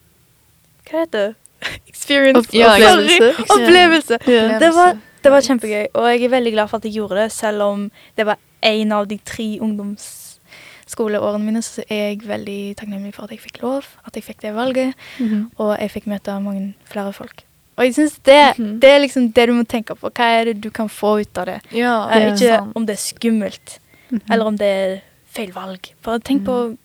[0.89, 1.35] Hva heter det?
[1.87, 2.39] Experience.
[2.39, 3.29] Opp- Ja, opplevelse.
[3.55, 4.17] Opplevelse.
[4.27, 4.59] Yeah.
[4.59, 7.31] Det var, det var kjempegøy, og jeg er veldig glad for at jeg gjorde det,
[7.31, 13.13] selv om det var en av de tre ungdomsskoleårene mine, så er jeg veldig takknemlig
[13.15, 15.51] for at jeg fikk lov, at jeg fikk det valget, Mhm.
[15.57, 17.43] og jeg fikk møte mange flere folk.
[17.77, 18.79] Og jeg synes det, Mhm.
[18.79, 20.09] det er liksom det du må tenke på.
[20.09, 21.61] Hva er det du kan få ut av det?
[21.71, 22.31] Ja, det Ja.
[22.33, 22.71] ikke sant.
[22.75, 24.21] om det er skummelt, Mhm.
[24.31, 24.99] eller om det er
[25.31, 25.79] feil valg.
[26.03, 26.77] Bare tenk på Mhm.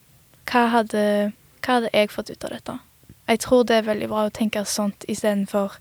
[0.47, 1.33] hva hadde,
[1.63, 2.79] hva hadde jeg fått ut av dette?
[3.29, 5.73] Jeg tror det er veldig bra å tenke sånt istedenfor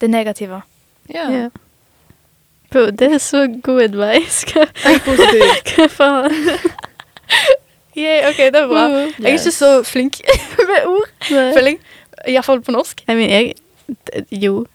[0.00, 0.62] det negative.
[1.08, 1.30] Ja.
[1.30, 1.48] Ja.
[2.70, 4.44] Bro, det er så god advice.
[4.46, 4.66] Hva,
[5.76, 6.30] hva faen?
[7.96, 8.86] Yeah, ok, det er bra.
[8.88, 10.20] Jeg er ikke så flink
[10.68, 11.78] med ord, føler jeg.
[12.28, 13.02] Iallfall på norsk.
[13.08, 13.54] I mean, jeg
[14.30, 14.66] Jo.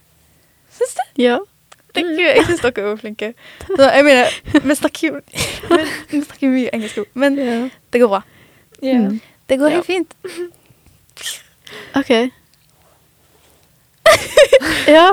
[0.78, 1.22] Syns du?
[1.24, 1.38] Ja.
[1.96, 2.20] Thank.
[2.20, 3.32] Jeg syns dere er flinke.
[3.66, 4.28] Så jeg mener,
[4.68, 5.22] vi snakker jo
[6.12, 7.70] Vi snakker mye engelsk, men ja.
[7.94, 8.22] det går bra.
[8.84, 9.20] Mm.
[9.50, 9.76] Det går Ja.
[9.80, 10.14] helt fint.
[11.96, 12.12] OK.
[14.98, 15.08] ja.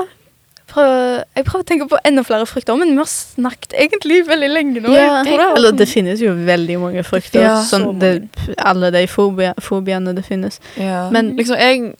[0.75, 0.91] Prøv,
[1.37, 4.81] jeg prøver å tenke på enda flere frukter, men vi har snakket egentlig veldig lenge
[4.83, 4.91] nå.
[4.91, 5.21] ja.
[5.23, 7.41] Det Eller det finnes jo veldig mange frukter.
[7.45, 10.59] Ja, sånn, så det, alle de fobiene det finnes.
[10.75, 11.05] Ja.
[11.11, 11.95] Men- Men liksom, jeg,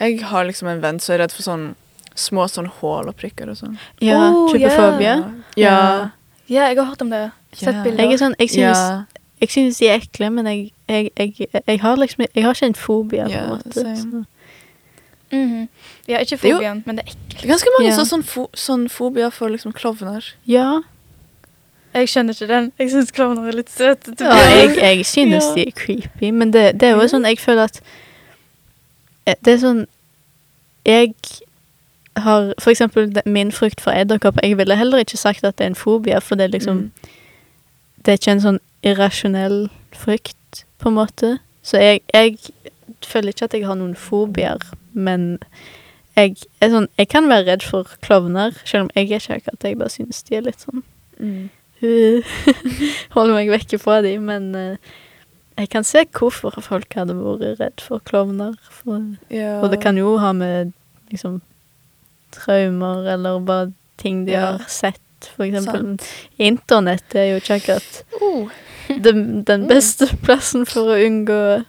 [0.00, 1.74] jeg har liksom en venn som er redd for sånn
[2.18, 3.76] små sånn hål og prikker og sånn.
[4.02, 5.12] Ja, Oh, trypofobia.
[5.56, 6.10] Ja.
[6.48, 7.30] Ja, jeg har hørt om det.
[7.52, 8.02] Sett bilder.
[8.04, 9.04] Jeg er sånn, jeg synes, Ja.
[9.40, 12.66] jeg synes de er ekle, men jeg, jeg, jeg, jeg har liksom Jeg har ikke
[12.66, 13.72] en fobia, på Ja, en måte.
[13.72, 13.96] same.
[13.96, 14.24] Så.
[15.30, 15.68] Mhm.
[16.08, 18.04] Ja, ikke Det er jo- men det er Det er ganske mange Ja.
[18.04, 20.24] sånn, fo sånn fobia for liksom klovner.
[20.46, 20.80] Ja.
[21.94, 22.72] Jeg skjønner ikke den.
[22.78, 24.14] Jeg syns klovner er litt søte.
[24.20, 25.54] ja jeg, jeg synes Ja.
[25.54, 27.80] de er creepy, men det, det er jo sånn Jeg føler at
[29.44, 29.86] Det er sånn
[30.86, 31.14] Jeg
[32.16, 34.40] har For eksempel min frykt for edderkopper.
[34.42, 36.90] Jeg ville heller ikke sagt at det er en fobia, for det er liksom Mm.
[37.98, 41.38] Det er ikke en sånn irrasjonell frykt, på en måte.
[41.62, 42.38] Så jeg, jeg
[43.04, 44.62] føler ikke at jeg har noen fobier,
[44.92, 45.38] men
[46.16, 49.64] jeg sånn Jeg kan være redd for klovner, selv om jeg er ikke akkurat.
[49.64, 50.84] Jeg bare synes de er litt sånn
[51.18, 51.48] Mm.
[53.14, 54.76] Holder meg vekke fra de, men eh,
[55.58, 58.54] jeg kan se hvorfor folk hadde vært redd for klovner.
[58.70, 59.00] For,
[59.30, 59.60] Ja.
[59.62, 60.72] og det kan jo ha med
[61.10, 61.40] liksom
[62.32, 64.52] traumer eller bare ting de Ja.
[64.56, 65.00] har sett,
[65.36, 65.98] for eksempel.
[65.98, 66.04] Sant.
[66.38, 68.48] Internett er jo ikke akkurat Oh.
[68.88, 71.64] den, den beste plassen for å unngå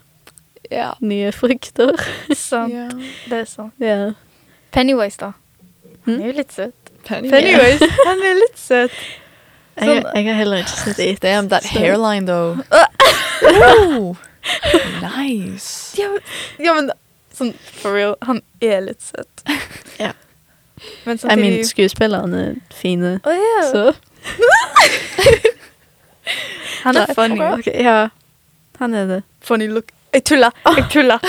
[0.72, 0.94] Ja.
[1.02, 1.96] nye frykter.
[2.36, 2.74] Sant.
[2.74, 2.90] ja.
[3.30, 3.74] Det er sant.
[3.80, 4.12] ja.
[4.72, 5.32] Pennywise, da.
[6.06, 6.22] Han Hm?
[6.22, 6.74] er jo litt søt.
[7.06, 7.30] Penny.
[7.32, 8.92] Pennywise, han er litt søt.
[9.80, 11.21] Jeg, jeg har heller ikke sett It.
[11.21, 12.57] Damn, that hairline though.
[12.71, 14.15] oh.
[15.01, 15.95] Nice.
[15.99, 16.07] Ja,
[16.59, 16.91] ja, men
[17.36, 19.43] sånn for real, han er litt søt.
[19.99, 20.13] Ja.
[21.03, 23.71] Men I mean, skuespillerne er fine, oh, ja.
[23.71, 23.93] så
[26.84, 27.41] Han er funny.
[27.59, 28.09] Okay, ja.
[28.80, 29.21] Han er det.
[29.43, 29.91] Funny look.
[30.13, 30.51] Jeg tuller.
[30.77, 31.19] Jeg tuller.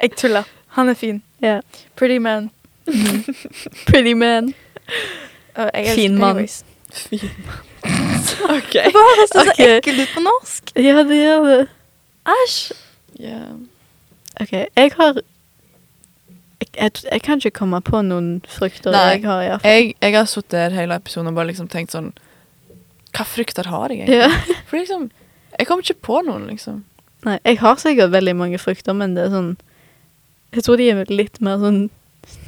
[0.00, 0.42] Jeg tuller.
[0.76, 1.22] Han er fin.
[1.42, 1.60] Ja.
[1.96, 2.50] Pretty man.
[3.88, 4.54] Pretty man.
[5.54, 6.48] fin elsker Fin mann.
[7.84, 8.84] Pennywise.
[8.92, 9.60] Hva høres Det så Ok.
[9.78, 10.72] ekkelt ut på norsk.
[10.76, 11.58] Ja, det gjør det.
[12.28, 12.60] Æsj.
[13.20, 13.52] Yeah.
[14.40, 15.18] OK, jeg har
[16.60, 19.04] jeg, jeg, jeg kan ikke komme på noen frykter Nei.
[19.16, 19.70] jeg har, iallfall.
[19.70, 22.12] Jeg, jeg har sittet der hele episoden og bare liksom tenkt sånn
[23.14, 24.18] Hva frykter har jeg egentlig?
[24.18, 24.62] Yeah.
[24.70, 25.08] For liksom
[25.58, 26.84] Jeg kommer ikke på noen, liksom.
[27.26, 29.52] Nei, jeg har sikkert veldig mange frykter, men det er sånn
[30.54, 31.80] Jeg tror de er litt mer sånn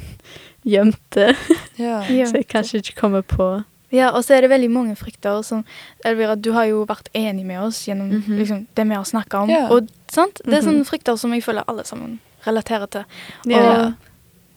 [0.75, 1.31] gjemte,
[1.79, 1.99] Ja.
[2.07, 2.27] Ja.
[2.29, 3.49] så jeg kanskje ikke kommer på
[3.91, 5.65] Ja, og så er det veldig mange frykter som
[6.05, 8.37] Elvira, du har jo vært enig med oss gjennom Mhm.
[8.39, 9.49] liksom, det vi har snakka om.
[9.49, 9.67] Ja.
[9.69, 10.39] Og sant?
[10.45, 10.67] Det er Mhm.
[10.69, 13.03] sånne frykter som jeg føler alle sammen relaterer til.
[13.45, 13.57] Ja.
[13.87, 13.93] Og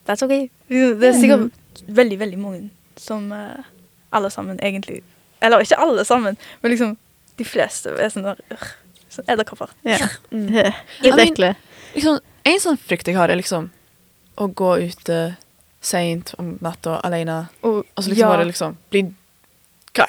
[0.06, 0.48] that's okay.
[0.68, 1.50] Det er sikkert
[1.88, 3.62] veldig, veldig mange som uh,
[4.12, 5.02] alle sammen egentlig
[5.42, 6.96] Eller ikke alle sammen, men liksom
[7.36, 8.36] de fleste er sånn der
[9.10, 9.68] sånn Edderkopper.
[9.84, 9.98] Ja.
[10.32, 10.72] Mm.
[11.02, 11.56] Mean-
[11.94, 13.70] Liksom, en sånn frykt jeg har, er liksom
[14.38, 15.36] å gå ute
[15.80, 18.28] seint om natta alene, Og, og så liksom ja.
[18.36, 19.14] bare liksom bli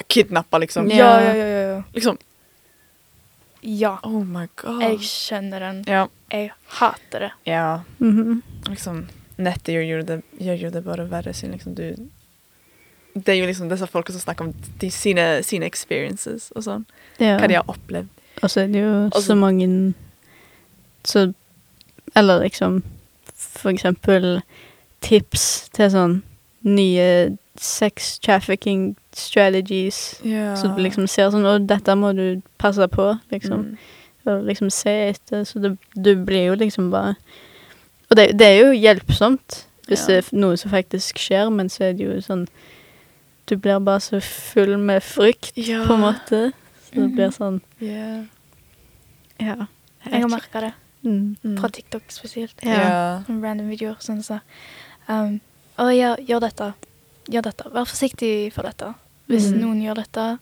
[0.08, 0.90] kidnappa, liksom.
[0.90, 1.82] ja, ja, ja, ja, ja.
[1.94, 2.18] Liksom
[3.62, 3.98] Ja.
[4.02, 4.82] Oh my god.
[4.82, 5.84] Jeg skjønner den.
[5.86, 6.06] Ja.
[6.30, 7.30] Jeg hater det.
[7.44, 7.80] ja.
[7.98, 8.42] Mhm.
[8.68, 9.06] Liksom
[9.38, 11.94] Nettet gjør jo det, gjør jo det bare verre, siden liksom du
[13.14, 16.84] Det er jo liksom disse folka som snakker om de, sine, sine experiences og sånn.
[17.18, 17.36] ja.
[17.38, 18.08] Hva de har opplevd.
[18.42, 19.94] Og så er det jo Også, så mange
[21.04, 21.32] så
[22.14, 22.82] Eller liksom
[23.36, 24.40] for eksempel
[25.00, 26.22] tips til sånn
[26.64, 30.20] nye sex trafficking strategies.
[30.24, 30.56] Yeah.
[30.56, 33.72] Så du liksom ser sånn Og dette må du passe på, liksom.
[33.72, 34.26] Mm.
[34.26, 35.44] Og liksom se etter.
[35.48, 37.16] Så det, du blir jo liksom bare
[38.10, 40.16] Og det, det er jo hjelpsomt hvis yeah.
[40.18, 42.46] det er noe som faktisk skjer, men så er det jo sånn
[43.46, 45.86] Du blir bare så full med frykt, yeah.
[45.86, 46.40] på en måte.
[46.88, 48.24] Så det blir sånn Ja.
[49.38, 49.68] Ja.
[50.06, 50.72] Jeg har merka det.
[51.06, 51.36] Mm.
[51.42, 51.56] Mm.
[51.60, 52.58] Fra TikTok spesielt.
[52.64, 53.22] Ja.
[53.28, 54.42] Random videoer sånn som
[55.06, 55.38] um,
[55.78, 56.70] Å, ja, gjør dette.
[57.30, 57.70] Gjør dette.
[57.74, 58.94] Vær forsiktig for dette.
[59.28, 59.58] Hvis mm.
[59.60, 60.38] noen gjør dette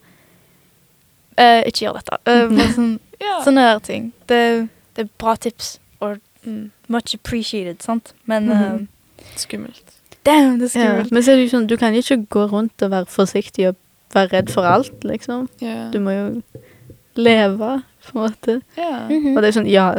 [1.38, 2.18] eh, Ikke gjør dette.
[2.26, 3.38] Eh, sånn, Ja.
[3.44, 4.12] Sånne her ting.
[4.28, 5.78] Det, det er bra tips.
[6.00, 6.70] Og Mm.
[6.88, 8.12] much appreciated, sant?
[8.26, 8.88] Men Mhm.
[9.18, 9.94] eh, Skummelt.
[10.26, 11.04] damn, det er Ja.
[11.10, 13.68] Men så er det jo sånn, du kan jo ikke gå rundt og være forsiktig
[13.68, 13.76] og
[14.14, 15.48] være redd for alt, liksom.
[15.62, 15.90] Yeah.
[15.92, 16.42] Du må jo
[17.16, 18.62] leve, på en måte.
[18.76, 19.08] ja.
[19.08, 19.36] -hmm.
[19.36, 19.94] Og det er sånn, ja,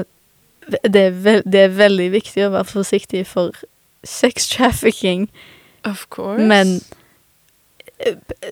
[0.84, 3.52] det er, det er veldig viktig å være forsiktig for
[4.04, 5.28] sex trafficking,
[5.84, 6.42] Of course.
[6.44, 6.82] men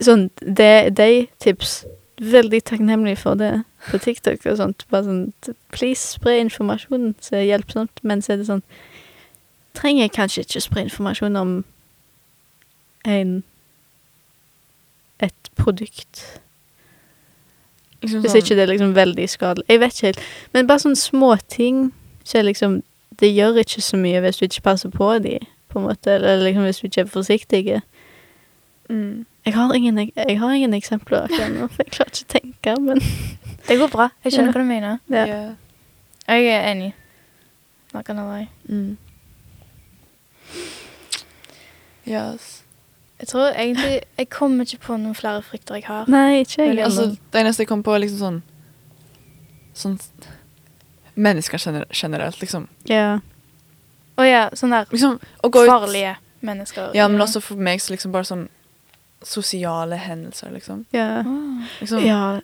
[0.01, 1.83] sånn, det, de tips,
[2.23, 4.85] veldig takknemlig for det på TikTok og sånt.
[4.93, 8.61] Bare sånn, please spre informasjon så er hjelpsomt, men så er det sånn,
[9.77, 11.53] trenger jeg kanskje ikke spre informasjon om
[13.09, 13.33] en,
[15.19, 16.23] et produkt.
[18.03, 19.65] liksom Hvis sånn- ikke det er liksom veldig skadelig.
[19.69, 20.19] Jeg vet ikke helt.
[20.53, 21.91] Men bare sånne småting
[22.23, 22.81] så er liksom
[23.15, 25.37] Det gjør ikke så mye hvis du ikke passer på de,
[25.69, 26.07] på en måte.
[26.15, 27.81] Eller liksom hvis du ikke er forsiktig.
[28.89, 29.25] mm.
[29.45, 32.75] Jeg har ingen, jeg har ingen eksempler akkurat nå, for jeg klarer ikke å tenke,
[32.81, 33.01] men
[33.67, 34.09] Det går bra.
[34.23, 34.53] Jeg skjønner Ja.
[34.53, 34.99] hva du mener.
[35.09, 35.25] ja.
[35.27, 35.55] Ja.
[36.27, 36.93] Jeg er enig.
[37.93, 38.47] Not gonna lie.
[38.69, 38.97] Mm.
[42.07, 42.63] Yes.
[43.19, 46.07] Jeg tror egentlig Jeg kommer ikke på noen flere frykter jeg har.
[46.11, 48.41] Nei, ikke jeg Altså, det eneste jeg kom på, er liksom sånn
[49.73, 49.99] Sånn
[51.15, 52.67] Mennesker gener generelt, liksom.
[52.89, 53.19] Ja.
[54.17, 55.19] Å ja, sånne der liksom
[55.53, 56.89] farlige mennesker.
[56.97, 58.47] Ja, men også for meg så liksom bare sånn
[59.23, 60.85] sosiale hendelser, liksom.
[60.95, 61.23] Ja.
[61.25, 61.63] Ah.
[61.81, 62.41] liksom ja.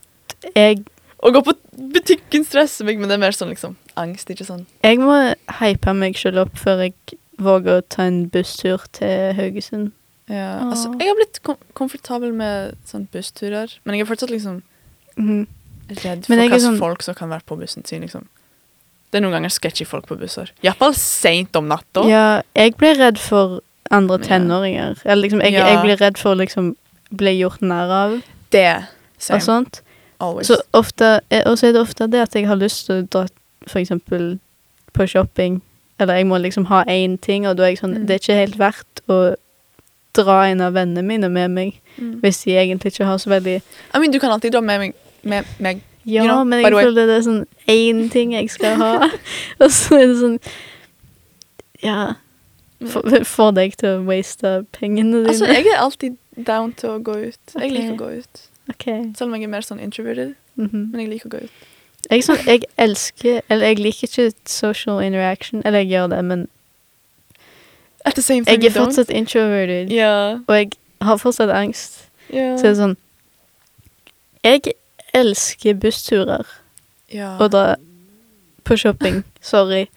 [0.55, 0.85] Jeg,
[1.19, 1.53] Å gå på
[1.93, 4.65] butikken stresser meg, men det er mer sånn liksom angst, ikke sånn.
[4.83, 6.93] jeg må hype meg selv opp før jeg
[7.39, 9.91] våger å ta en busstur til Haugesund.
[10.29, 10.69] Ja, Åh.
[10.71, 14.61] altså, jeg har blitt kom komfortabel med sånn bussturer, men jeg er fortsatt liksom
[15.17, 15.47] Mhm.
[15.89, 18.27] redd for hva sånn- folk som kan være på bussen sin, liksom.
[19.11, 20.51] Det er noen ganger sketchy folk på busser.
[20.63, 22.07] Iallfall seint om natta.
[22.07, 23.61] Ja, jeg blir redd for
[23.91, 24.97] andre tenåringer.
[25.05, 26.75] Eller liksom, jeg, jeg blir redd for å liksom
[27.11, 28.21] bli gjort narr av
[28.51, 28.75] Det.
[28.77, 29.41] og Same.
[29.41, 29.81] sånt.
[30.21, 30.47] Always.
[30.47, 33.07] Så ofte, eh, og så er det ofte det at jeg har lyst til å
[33.07, 33.25] dra
[33.67, 34.39] for eksempel
[34.93, 35.61] på shopping,
[35.99, 38.05] eller jeg må liksom ha én ting, og da er jeg sånn Mm.
[38.07, 39.35] Det er ikke helt verdt å
[40.15, 42.19] dra en av vennene mine med meg, Mm.
[42.21, 43.61] hvis de egentlig ikke har så veldig
[43.93, 45.81] I mean, du kan alltid dra med meg, med meg.
[46.05, 49.09] Ja, You know, men jeg føler det er sånn én ting jeg skal ha,
[49.59, 50.39] og så er det sånn
[51.83, 52.13] Ja.
[53.35, 55.33] Få deg til å waste pengene dine.
[55.33, 56.15] Altså, jeg er alltid
[56.47, 57.55] down til å gå ut.
[57.55, 58.45] Jeg liker å gå ut.
[58.69, 59.09] Okay.
[59.17, 60.89] Selv om jeg er mer sånn introverted, mhm.
[60.91, 61.67] men jeg liker å gå ut.
[62.09, 65.61] Jeg, sånn, jeg elsker Eller jeg liker ikke social interaction.
[65.65, 66.47] Eller jeg gjør det, men
[68.05, 69.17] At the same time, jeg er fortsatt don't.
[69.17, 69.91] introverted.
[69.91, 70.39] Yeah.
[70.47, 70.71] Og jeg
[71.01, 72.07] har fortsatt angst.
[72.31, 72.55] Yeah.
[72.57, 72.97] Så det er sånn
[74.43, 74.73] Jeg
[75.13, 76.47] elsker bussturer.
[77.11, 77.35] ja.
[77.39, 77.75] Og dra
[78.63, 79.23] på shopping.
[79.41, 79.87] Sorry.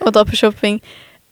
[0.00, 0.80] Og dra på shopping.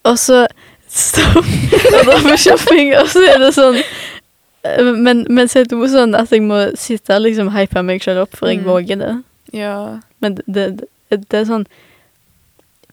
[0.05, 0.47] Og så
[0.89, 1.37] Stopp.
[1.37, 5.77] og dra på shopping, og så er det sånn eh, men, men så er det
[5.79, 8.69] jo sånn at jeg må sitte og liksom hype meg selv opp, for jeg Mm.
[8.71, 9.13] våger det.
[9.53, 10.01] ja.
[10.21, 10.89] Men det, det,
[11.31, 11.67] det er sånn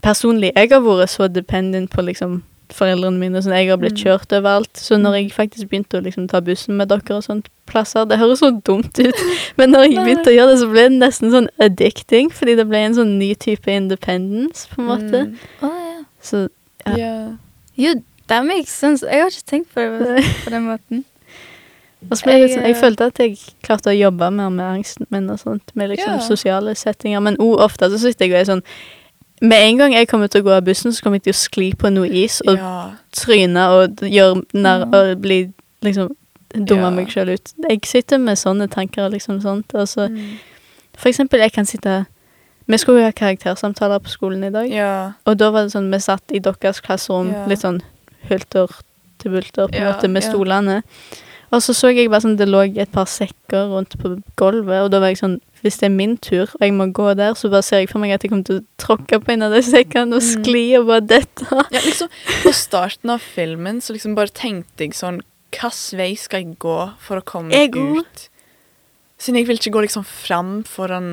[0.05, 2.43] Personlig, jeg har vært så dependent på liksom
[2.75, 3.39] foreldrene mine.
[3.41, 4.03] Sånn, jeg har blitt Mm.
[4.03, 4.73] kjørt overalt.
[4.77, 8.17] Så når jeg faktisk begynte å liksom ta bussen med dere og sånt plasser Det
[8.19, 9.15] høres så dumt ut,
[9.57, 12.29] men når jeg begynte å gjøre det, så ble det nesten sånn addicting.
[12.31, 15.23] Fordi det ble en sånn ny type independence, på en måte.
[15.25, 15.37] Mm.
[15.61, 16.03] Oh, ja.
[16.21, 16.47] Så
[16.85, 16.95] Ja.
[16.97, 17.15] Ja.
[17.77, 17.93] Jo,
[18.29, 19.05] det makes sense.
[19.05, 21.03] Jeg har ikke tenkt på det på den måten.
[22.11, 24.65] og så ble jeg, Jeg, sånn, eh, følte at jeg klarte å jobbe mer med
[24.65, 26.19] angsten min og sånt, med liksom Ja.
[26.19, 27.19] sosiale settinger.
[27.21, 28.63] Men òg ofte så sitter jeg og er sånn
[29.41, 31.41] Med en gang jeg kommer til å gå av bussen, så kommer jeg til å
[31.43, 32.91] skli på noe is og ja.
[33.11, 35.51] tryne og gjøre narr og bli
[35.83, 36.15] liksom
[36.55, 36.89] dumme Ja.
[36.89, 37.51] meg sjøl ut.
[37.69, 39.73] Jeg sitter med sånne tanker og liksom sånt.
[39.75, 40.37] Og så, Mm.
[40.95, 42.05] for eksempel, jeg kan sitte
[42.67, 45.11] Vi skulle jo ha karaktersamtaler på skolen i dag, Ja.
[45.25, 47.45] og da var det sånn vi satt i deres klasserom, Ja.
[47.45, 47.81] litt sånn
[48.29, 48.67] hulter
[49.19, 50.29] til bulter, på en Ja, måte, med ja.
[50.31, 50.83] stolene.
[51.53, 54.91] Og så så jeg bare sånn det lå et par sekker rundt på gulvet, og
[54.91, 57.49] da var jeg sånn Hvis det er min tur, og jeg må gå der, så
[57.49, 59.61] bare ser jeg for meg at jeg kommer til å tråkke på en av de
[59.63, 60.43] sekkene og Mm.
[60.45, 61.41] skli og bare dette.
[61.71, 62.07] ja, liksom
[62.43, 66.93] På starten av filmen så liksom bare tenkte jeg sånn Hvilken vei skal jeg gå
[66.99, 68.29] for å komme Jeg ut?
[69.17, 71.05] Siden jeg vil ikke gå liksom fram foran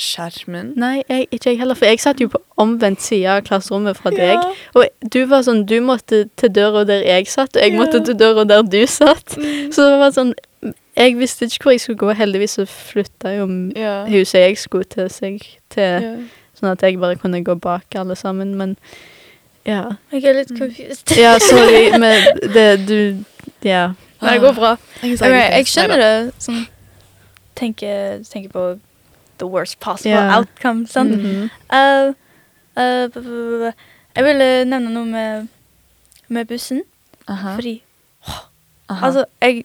[0.00, 0.70] skjermen.
[0.80, 4.10] Nei, jeg, ikke jeg heller, for jeg satt jo på omvendt side av klasserommet fra
[4.14, 4.40] deg.
[4.74, 7.78] Og du var sånn, du måtte til døra der jeg satt, og jeg Ja.
[7.82, 9.36] måtte til døra der du satt.
[9.36, 9.68] Mm.
[9.76, 10.32] Så det var sånn,
[10.96, 12.14] jeg visste ikke hvor jeg skulle gå.
[12.16, 13.46] Heldigvis så flytta jo
[13.76, 14.06] Ja.
[14.06, 16.16] huset jeg skulle til seg til, Ja.
[16.58, 18.76] sånn at jeg bare kunne gå bak alle sammen, men
[19.66, 19.84] ja.
[20.10, 20.38] Jeg er Mm.
[20.38, 21.16] litt confused.
[21.18, 23.24] Ja, sorry, men det, du,
[23.62, 23.92] ja.
[24.22, 24.76] Nei, det går bra.
[25.02, 26.66] Jeg, jeg skjønner det sånn
[27.60, 28.64] Tenker, tenker på
[29.40, 30.38] the worst possible yeah.
[30.38, 31.12] outcome, sant?
[31.12, 31.48] -hmm.
[31.72, 32.14] Uh,
[32.76, 33.72] uh,
[34.16, 35.48] jeg ville nevne noe med,
[36.28, 36.82] med bussen.
[37.28, 37.54] Aha.
[37.54, 37.82] Fordi
[38.88, 39.06] Aha.
[39.06, 39.64] Altså, jeg,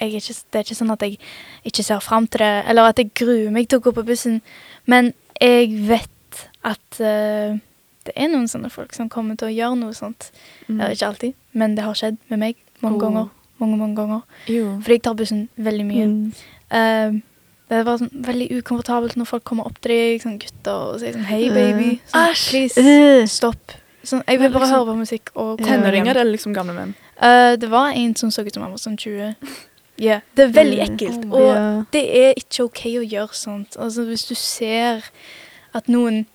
[0.00, 1.18] jeg er ikke, det er ikke sånn at jeg
[1.64, 4.42] ikke ser fram til det, eller at jeg gruer meg til å gå på bussen,
[4.86, 7.58] men jeg vet at uh,
[8.06, 10.30] det er noen sånne folk som kommer til å gjøre noe sånt.
[10.66, 10.80] Mm.
[10.80, 13.00] Eller ikke alltid, men det har skjedd med meg mange Oh.
[13.00, 13.28] ganger.
[13.58, 14.20] Mange, mange ganger.
[14.50, 14.80] Jo.
[14.82, 16.06] Fordi jeg tar bussen veldig mye.
[16.06, 16.32] Mm.
[16.72, 17.12] Eh,
[17.72, 21.14] det var sånn veldig ukomfortabelt når folk kommer opp til deg, sånn gutter, og sier
[21.16, 22.00] sånn Hei, baby.
[22.10, 22.48] Sånn, Æsj.
[22.50, 23.28] Please, Øh.
[23.28, 23.72] stopp.
[24.04, 26.94] Sånn, jeg vil bare liksom- høre på musikk og Tenåringer eller liksom gamle menn?
[27.22, 29.36] Uh, det var en som så ut som han var sånn 20.
[29.96, 30.20] Yeah.
[30.34, 30.96] Det er veldig Mm.
[30.96, 31.24] ekkelt.
[31.24, 31.84] Oh my og Ja.
[31.92, 33.76] det er ikke OK å gjøre sånt.
[33.78, 35.02] Altså, hvis du ser
[35.74, 36.26] at noen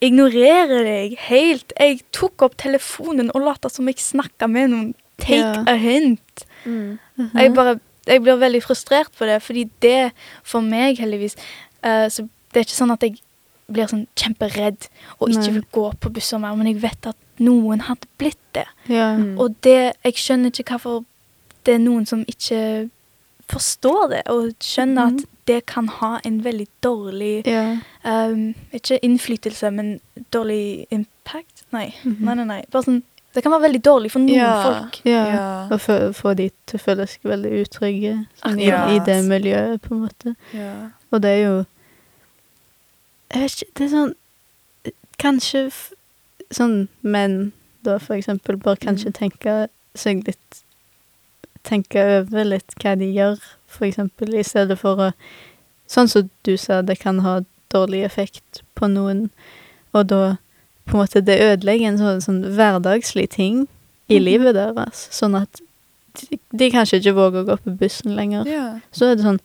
[0.00, 4.94] ignorerer deg helt Jeg tok opp telefonen og lot som jeg snakka med noen.
[5.18, 5.64] Take yeah.
[5.66, 6.44] a hint.
[6.64, 6.98] Mhm.
[7.34, 10.12] Jeg, bare, jeg blir veldig frustrert på det, fordi det,
[10.46, 11.36] for meg heldigvis
[11.84, 13.20] uh, så Det er ikke sånn at jeg
[13.70, 14.88] blir sånn kjemperedd
[15.20, 15.52] og ikke Nei.
[15.60, 18.66] vil gå på busser mer, men jeg vet at noen hadde blitt det.
[18.90, 19.12] Ja.
[19.14, 19.36] Mm.
[19.38, 21.04] Og det, jeg skjønner ikke hvorfor
[21.68, 22.88] det er noen som ikke
[23.50, 25.20] forstår det, og skjønner mm.
[25.20, 27.78] at det kan ha en veldig dårlig ja.
[28.04, 29.98] um, Ikke innflytelse, men
[30.32, 31.64] dårlig impact?
[31.74, 31.90] Nei.
[32.04, 32.24] Mhm.
[32.26, 32.60] nei, nei, nei.
[32.70, 33.02] Bare sånn,
[33.34, 34.62] det kan være veldig dårlig for noen Ja.
[34.64, 35.00] folk.
[35.06, 35.24] Ja.
[35.34, 35.68] Ja.
[35.70, 39.94] Og få, de til å føle seg veldig utrygge sånn, i, i det miljøet, på
[39.94, 40.34] en måte.
[40.54, 40.72] Ja.
[41.12, 41.64] Og det er jo
[43.30, 44.14] Jeg vet ikke, det er sånn
[45.20, 45.92] Kanskje f
[46.50, 47.52] sånn menn,
[47.86, 49.18] da, for eksempel, bør kanskje Mm.
[49.20, 49.54] tenke
[49.94, 50.62] seg litt
[51.62, 55.12] Tenke over litt hva de gjør, for eksempel, i stedet for å
[55.90, 59.30] Sånn som du sa, det kan ha dårlig effekt på noen,
[59.92, 60.36] og da
[60.90, 63.66] på en måte det ødelegger en sånn, sånn hverdagslig ting
[64.10, 64.24] i Mhm.
[64.24, 65.60] livet deres, sånn at
[66.30, 68.44] de, de kanskje ikke våger å gå på bussen lenger.
[68.50, 68.80] ja.
[68.92, 69.40] Så er det sånn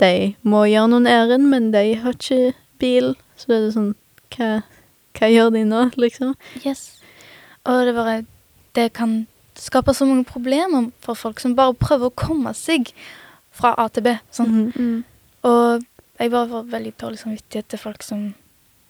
[0.00, 3.14] De må gjøre noen ærend, men de har ikke bil.
[3.36, 3.94] Så er det sånn
[4.32, 4.62] Hva,
[5.14, 6.34] hva gjør de nå, liksom?
[6.64, 6.98] Yes.
[7.66, 8.26] Og det bare
[8.74, 12.90] Det kan skape så mange problemer for folk som bare prøver å komme seg
[13.52, 14.18] fra A til B.
[14.32, 14.48] Sånn.
[14.48, 15.04] Mm -hmm.
[15.44, 15.84] Og
[16.18, 18.34] jeg bare får veldig dårlig samvittighet til folk som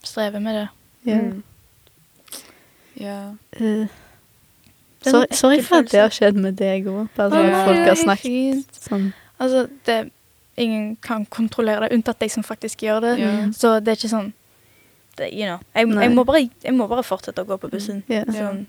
[0.05, 0.69] strever med det.
[1.09, 1.19] Ja.
[1.19, 1.43] Mm.
[3.03, 3.19] Ja.
[3.59, 3.87] Uh,
[5.03, 7.09] sorry, sorry for at det har skjedd med deg òg.
[7.17, 9.09] Bare sånn at folk har snakket sånn.
[9.43, 10.03] Altså, det
[10.61, 13.13] Ingen kan kontrollere det, unntatt de som faktisk gjør det.
[13.23, 13.47] Yeah.
[13.57, 14.35] Så det er ikke sånn
[15.17, 18.03] det, you know, jeg, jeg, må bare, jeg må bare fortsette å gå på bussen.
[18.13, 18.29] Yeah.
[18.33, 18.67] Sånn.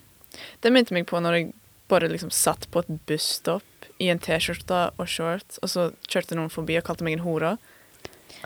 [0.64, 1.52] Det minte meg på når jeg
[1.92, 6.52] bare liksom satt på et busstopp i en T-skjorte og shorts, og så kjørte noen
[6.52, 7.56] forbi og kalte meg en hore.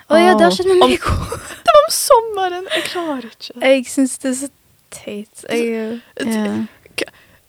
[0.08, 1.38] Å ja, det har skjedd med meg òg.
[1.68, 2.68] Det var om sommeren!
[2.76, 3.56] Jeg klarer ikke.
[3.62, 4.50] Jeg syns det er så
[4.90, 5.46] teit.
[5.50, 6.58] Jeg, Ja.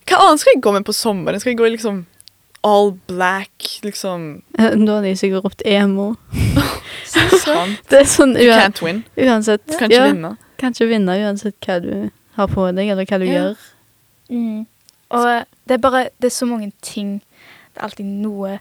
[0.09, 1.39] Hva annet skal jeg gå med på sommeren?
[1.41, 2.07] Skal jeg gå i liksom
[2.65, 6.15] all black, liksom Eh, Da har de sikkert ropt emo.
[7.89, 9.05] Det er sånn You can't win.
[9.17, 10.33] uansett Du kan ikke ja, vinne.
[10.59, 13.33] Kan ikke vinne uansett hva du har på deg, eller hva du Ja.
[13.39, 13.57] gjør.
[14.31, 14.67] mm.
[15.11, 17.23] Og det er bare Det er så mange ting.
[17.75, 18.59] Det er alltid noe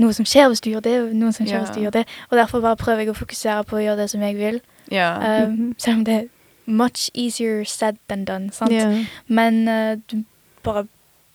[0.00, 1.64] noe som skjer hvis du gjør det, og noe som skjer Ja.
[1.64, 2.04] hvis du gjør det.
[2.30, 4.60] Og derfor bare prøver jeg å fokusere på å gjøre det som jeg vil.
[4.90, 5.10] Ja.
[5.44, 5.74] Um, Mhm.
[5.78, 6.28] Selv om det er
[6.66, 8.50] much easier said than done.
[8.52, 8.72] Sant?
[8.72, 9.04] Ja.
[9.28, 10.24] Men uh, du
[10.62, 10.86] bare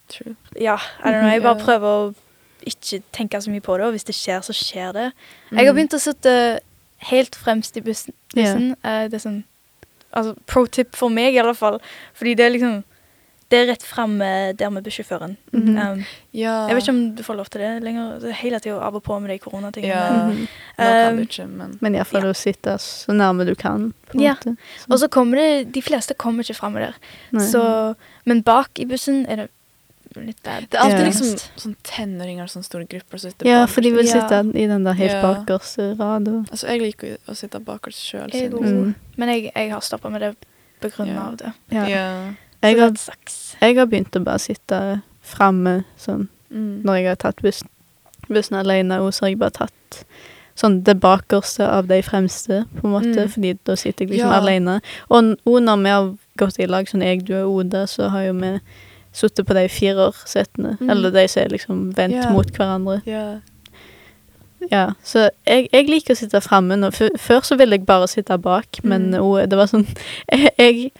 [0.10, 0.36] True.
[0.62, 1.30] Ja, I don't know.
[1.32, 2.14] Jeg bare prøver å
[2.66, 5.12] ikke tenke så mye på det, og hvis det skjer, så skjer det.
[5.52, 5.58] Mm.
[5.58, 6.60] Jeg har begynt å sitte
[7.10, 8.14] helt fremst i bussen.
[8.36, 8.76] bussen.
[8.84, 9.44] Eh, det er sånn
[10.16, 11.80] Altså pro tip for meg, i alle fall.
[12.14, 12.84] Fordi det er liksom
[13.48, 15.36] Det er rett framme der med bussjåføren.
[15.54, 15.78] Mhm.
[15.78, 16.68] Um, Ja.
[16.68, 18.20] jeg vet ikke om du får lov til det lenger.
[18.20, 19.88] Det er hele tida av og på med de koronatingene.
[19.88, 20.26] Ja.
[20.32, 20.48] Mhm.
[20.80, 22.30] Nå kan Um, du ikke, men Men iallfall Ja.
[22.32, 23.94] å sitte så nærme du kan.
[24.10, 24.34] På Ja.
[24.34, 24.58] måte.
[24.90, 26.94] Og så kommer det De fleste kommer ikke framme der.
[27.40, 29.50] Så, men bak i bussen er det
[30.16, 30.68] litt bad.
[30.72, 31.06] Det er alltid Ja.
[31.06, 33.74] liksom sånn tenåringer, sånne store grupper som sitter Ja, bakerst.
[33.74, 34.14] for de vil Ja.
[34.28, 35.22] sitte i den der helt Ja.
[35.22, 36.28] bakerste rad.
[36.28, 38.32] Og, Altså, jeg liker å sitte bakerst sjøl.
[38.52, 38.96] Mm.
[39.18, 40.36] Men jeg, jeg har stoppa med det
[40.82, 41.22] på grunn Ja.
[41.28, 41.54] av det.
[41.72, 42.34] ja.
[42.66, 42.94] Jeg, har,
[43.62, 46.84] jeg har begynt å bare sitte framme sånn Mm.
[46.86, 47.68] når jeg har tatt bussen,
[48.30, 50.06] bussen alene, og så har jeg bare tatt
[50.56, 53.30] sånn det bakerste av de fremste, på en måte, Mm.
[53.34, 54.40] fordi da sitter jeg liksom Ja.
[54.40, 54.76] alene.
[55.10, 58.22] Og, og når vi har gått i lag, sånn jeg, du og Oda, så har
[58.28, 58.60] jo vi
[59.12, 60.90] sittet på de firersetene, Mm.
[60.92, 62.32] eller de som er liksom vendt yeah.
[62.32, 63.02] mot hverandre.
[63.08, 63.40] Yeah.
[64.72, 66.90] Ja, så jeg, jeg liker å sitte framme nå.
[67.20, 69.50] Før, så ville jeg bare sitte bak, men Mm.
[69.50, 69.86] det var sånn
[70.32, 70.92] jeg, jeg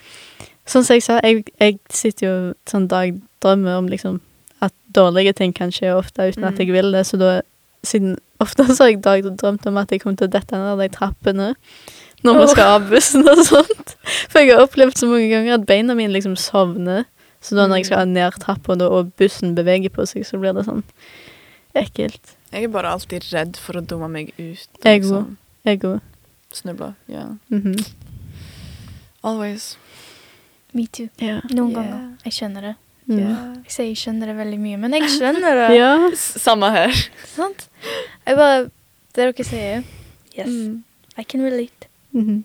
[0.66, 2.36] Sånn som jeg sa, jeg, jeg sitter jo
[2.66, 4.20] sånn dagdrømmer om liksom
[4.64, 6.58] at dårlige ting kan skje ofte uten at Mm.
[6.58, 7.40] jeg vil det, så da
[7.86, 10.88] Siden ofte så har jeg dagdrømt om at jeg kommer til å dette ned de
[10.90, 11.52] trappene
[12.24, 13.92] når vi skal av bussen og sånt.
[14.32, 17.04] For jeg har opplevd så mange ganger at beina mine liksom sovner.
[17.40, 20.64] Så da når jeg skal ned trappa og bussen beveger på seg, så blir det
[20.66, 20.82] sånn
[21.78, 22.34] ekkelt.
[22.50, 24.66] Jeg er bare alltid redd for å dumme meg ut.
[24.82, 26.00] Jeg liksom Jeg òg.
[26.52, 26.94] Snuble.
[27.06, 27.36] Ja.
[27.52, 27.76] Mhm.
[29.22, 29.76] Always.
[30.76, 31.08] Me too.
[31.22, 31.40] Ja.
[31.50, 31.76] Noen Yeah.
[31.78, 32.02] ganger.
[32.26, 32.74] Jeg skjønner det.
[33.06, 33.20] Mm.
[33.64, 35.68] Jeg sier jeg skjønner det veldig mye, men jeg skjønner det.
[35.80, 35.92] Ja.
[36.18, 36.92] Samme her.
[37.32, 37.68] Sant?
[38.26, 38.66] Jeg bare
[39.16, 39.86] Det dere sier.
[40.36, 40.50] Yes.
[40.52, 40.82] Mm.
[41.16, 41.88] I can relate.
[42.12, 42.44] Mhm.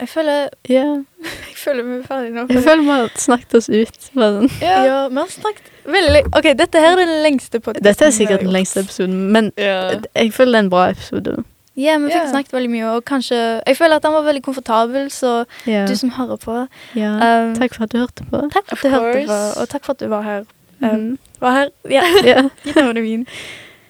[0.00, 1.04] Jeg føler yeah.
[1.50, 2.46] Jeg føler vi er ferdige nå.
[2.50, 4.00] Jeg føler vi har snakket oss ut.
[4.10, 4.50] Sånn.
[4.60, 4.80] Ja.
[5.08, 6.24] vi har snakket veldig.
[6.34, 7.86] OK, dette her er den lengste podkasten.
[7.86, 10.02] Dette er sikkert den lengste episoden, men yeah.
[10.16, 11.36] jeg føler det er en bra episode.
[11.76, 12.28] Ja, vi fikk yeah.
[12.30, 15.88] snakket veldig mye, og kanskje Jeg føler at han var veldig komfortabel, så yeah.
[15.88, 17.14] du som hører på ja.
[17.48, 18.42] um, Takk for at du hørte på.
[18.54, 20.44] Takk for at du hørte på, og takk for at du var her.
[20.82, 21.18] Um, Mhm.
[21.40, 21.68] var her.
[21.90, 22.94] Ja, Yeah.
[22.94, 23.26] mean.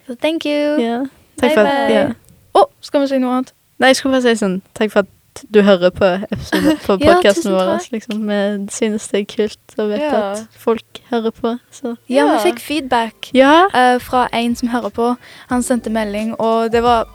[0.07, 0.79] So thank you.
[0.81, 1.05] ja.
[1.41, 2.15] Takk for at Bye, Å, bye.
[2.55, 3.53] Å, skal vi si noe annet?
[3.79, 5.11] Nei, jeg skulle bare si sånn Takk for at
[5.51, 7.89] du hører på episoden på Ja, podkasten tusen vår.
[7.91, 8.21] Liksom.
[8.29, 10.21] Vi synes det er kult å vite Ja.
[10.33, 11.59] at folk hører på.
[11.75, 12.29] Så Ja, Ja.
[12.37, 13.67] vi fikk feedback ja.
[13.75, 15.17] eh, fra en som hører på.
[15.51, 17.09] Han sendte melding, og det var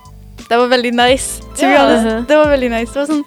[0.49, 1.43] Det var veldig nice.
[1.61, 1.75] Ja.
[1.83, 2.27] honest.
[2.27, 2.93] Det var veldig nice.
[2.93, 3.23] Det var sånn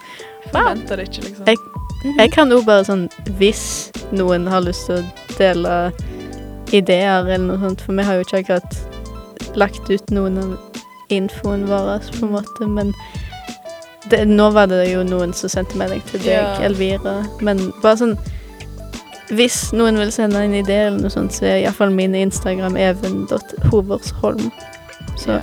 [0.52, 1.46] Forventer det ikke, liksom.
[1.46, 2.16] Jeg-.
[2.18, 3.04] Jeg kan jo bare sånn
[3.38, 5.76] Hvis noen har lyst til å dele
[6.72, 10.54] ideer eller noe sånt, for vi har jo ikke akkurat lagt ut noen av
[11.12, 12.94] infoen vår, på en måte, men
[14.08, 16.54] det, nå var det jo noen som sendte melding til deg, Ja.
[16.64, 18.14] Elvira, men bare sånn
[19.36, 24.50] Hvis noen vil sende en idé eller noe sånt, så er iallfall min Instagram even.hoversholm.
[25.16, 25.40] Så Ja.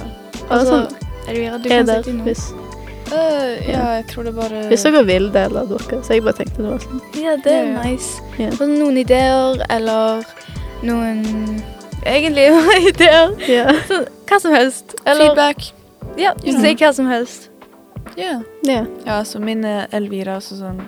[0.50, 2.24] Altså, sånn Elvira, du er kan der sitte noe.
[2.30, 2.44] hvis,
[3.10, 6.04] Øh, ja, jeg tror det bare hvis dere vil dele dere.
[6.04, 7.00] Så jeg bare tenkte det var sånn.
[7.18, 7.84] Ja, det er Ja, ja.
[7.90, 8.22] nice.
[8.40, 8.50] Ja.
[8.52, 10.24] Så noen ideer, eller
[10.84, 11.24] noen
[12.06, 12.46] Egentlig
[12.92, 13.34] ideer.
[13.50, 13.72] Ja.
[13.88, 14.94] Så, hva som helst.
[15.06, 15.72] Eller Feedback.
[16.18, 16.54] Ja, Ja.
[16.62, 17.50] si hva som helst.
[18.18, 18.42] Ja.
[18.64, 18.86] ja.
[19.06, 20.80] ja, så min er Elvira, også sånn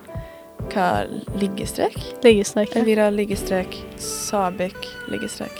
[0.72, 1.04] Hva?
[1.42, 1.98] Liggestrek?
[2.24, 2.70] Liggestrek.
[2.76, 2.82] ja.
[2.82, 3.76] Elvira liggestrek.
[3.98, 4.78] Sabik
[5.10, 5.58] liggestrek.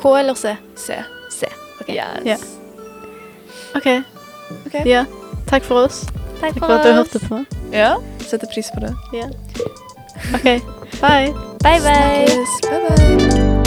[0.00, 0.54] K eller C?
[0.76, 0.94] C.
[1.30, 1.46] C.
[1.88, 2.24] Yes.
[2.24, 2.36] Ja.
[3.74, 4.02] OK.
[4.66, 4.74] Ok.
[4.86, 5.04] Ja.
[5.46, 6.06] Takk for oss.
[6.40, 7.44] Takk Takk for at du hørte på.
[7.72, 8.94] Ja, setter pris på det.
[9.12, 9.28] Ja.
[10.34, 10.48] OK.
[11.00, 11.34] Bye.
[11.62, 12.26] Bye, bye.
[12.26, 12.60] Snakkes.
[12.62, 13.59] Bye, bye.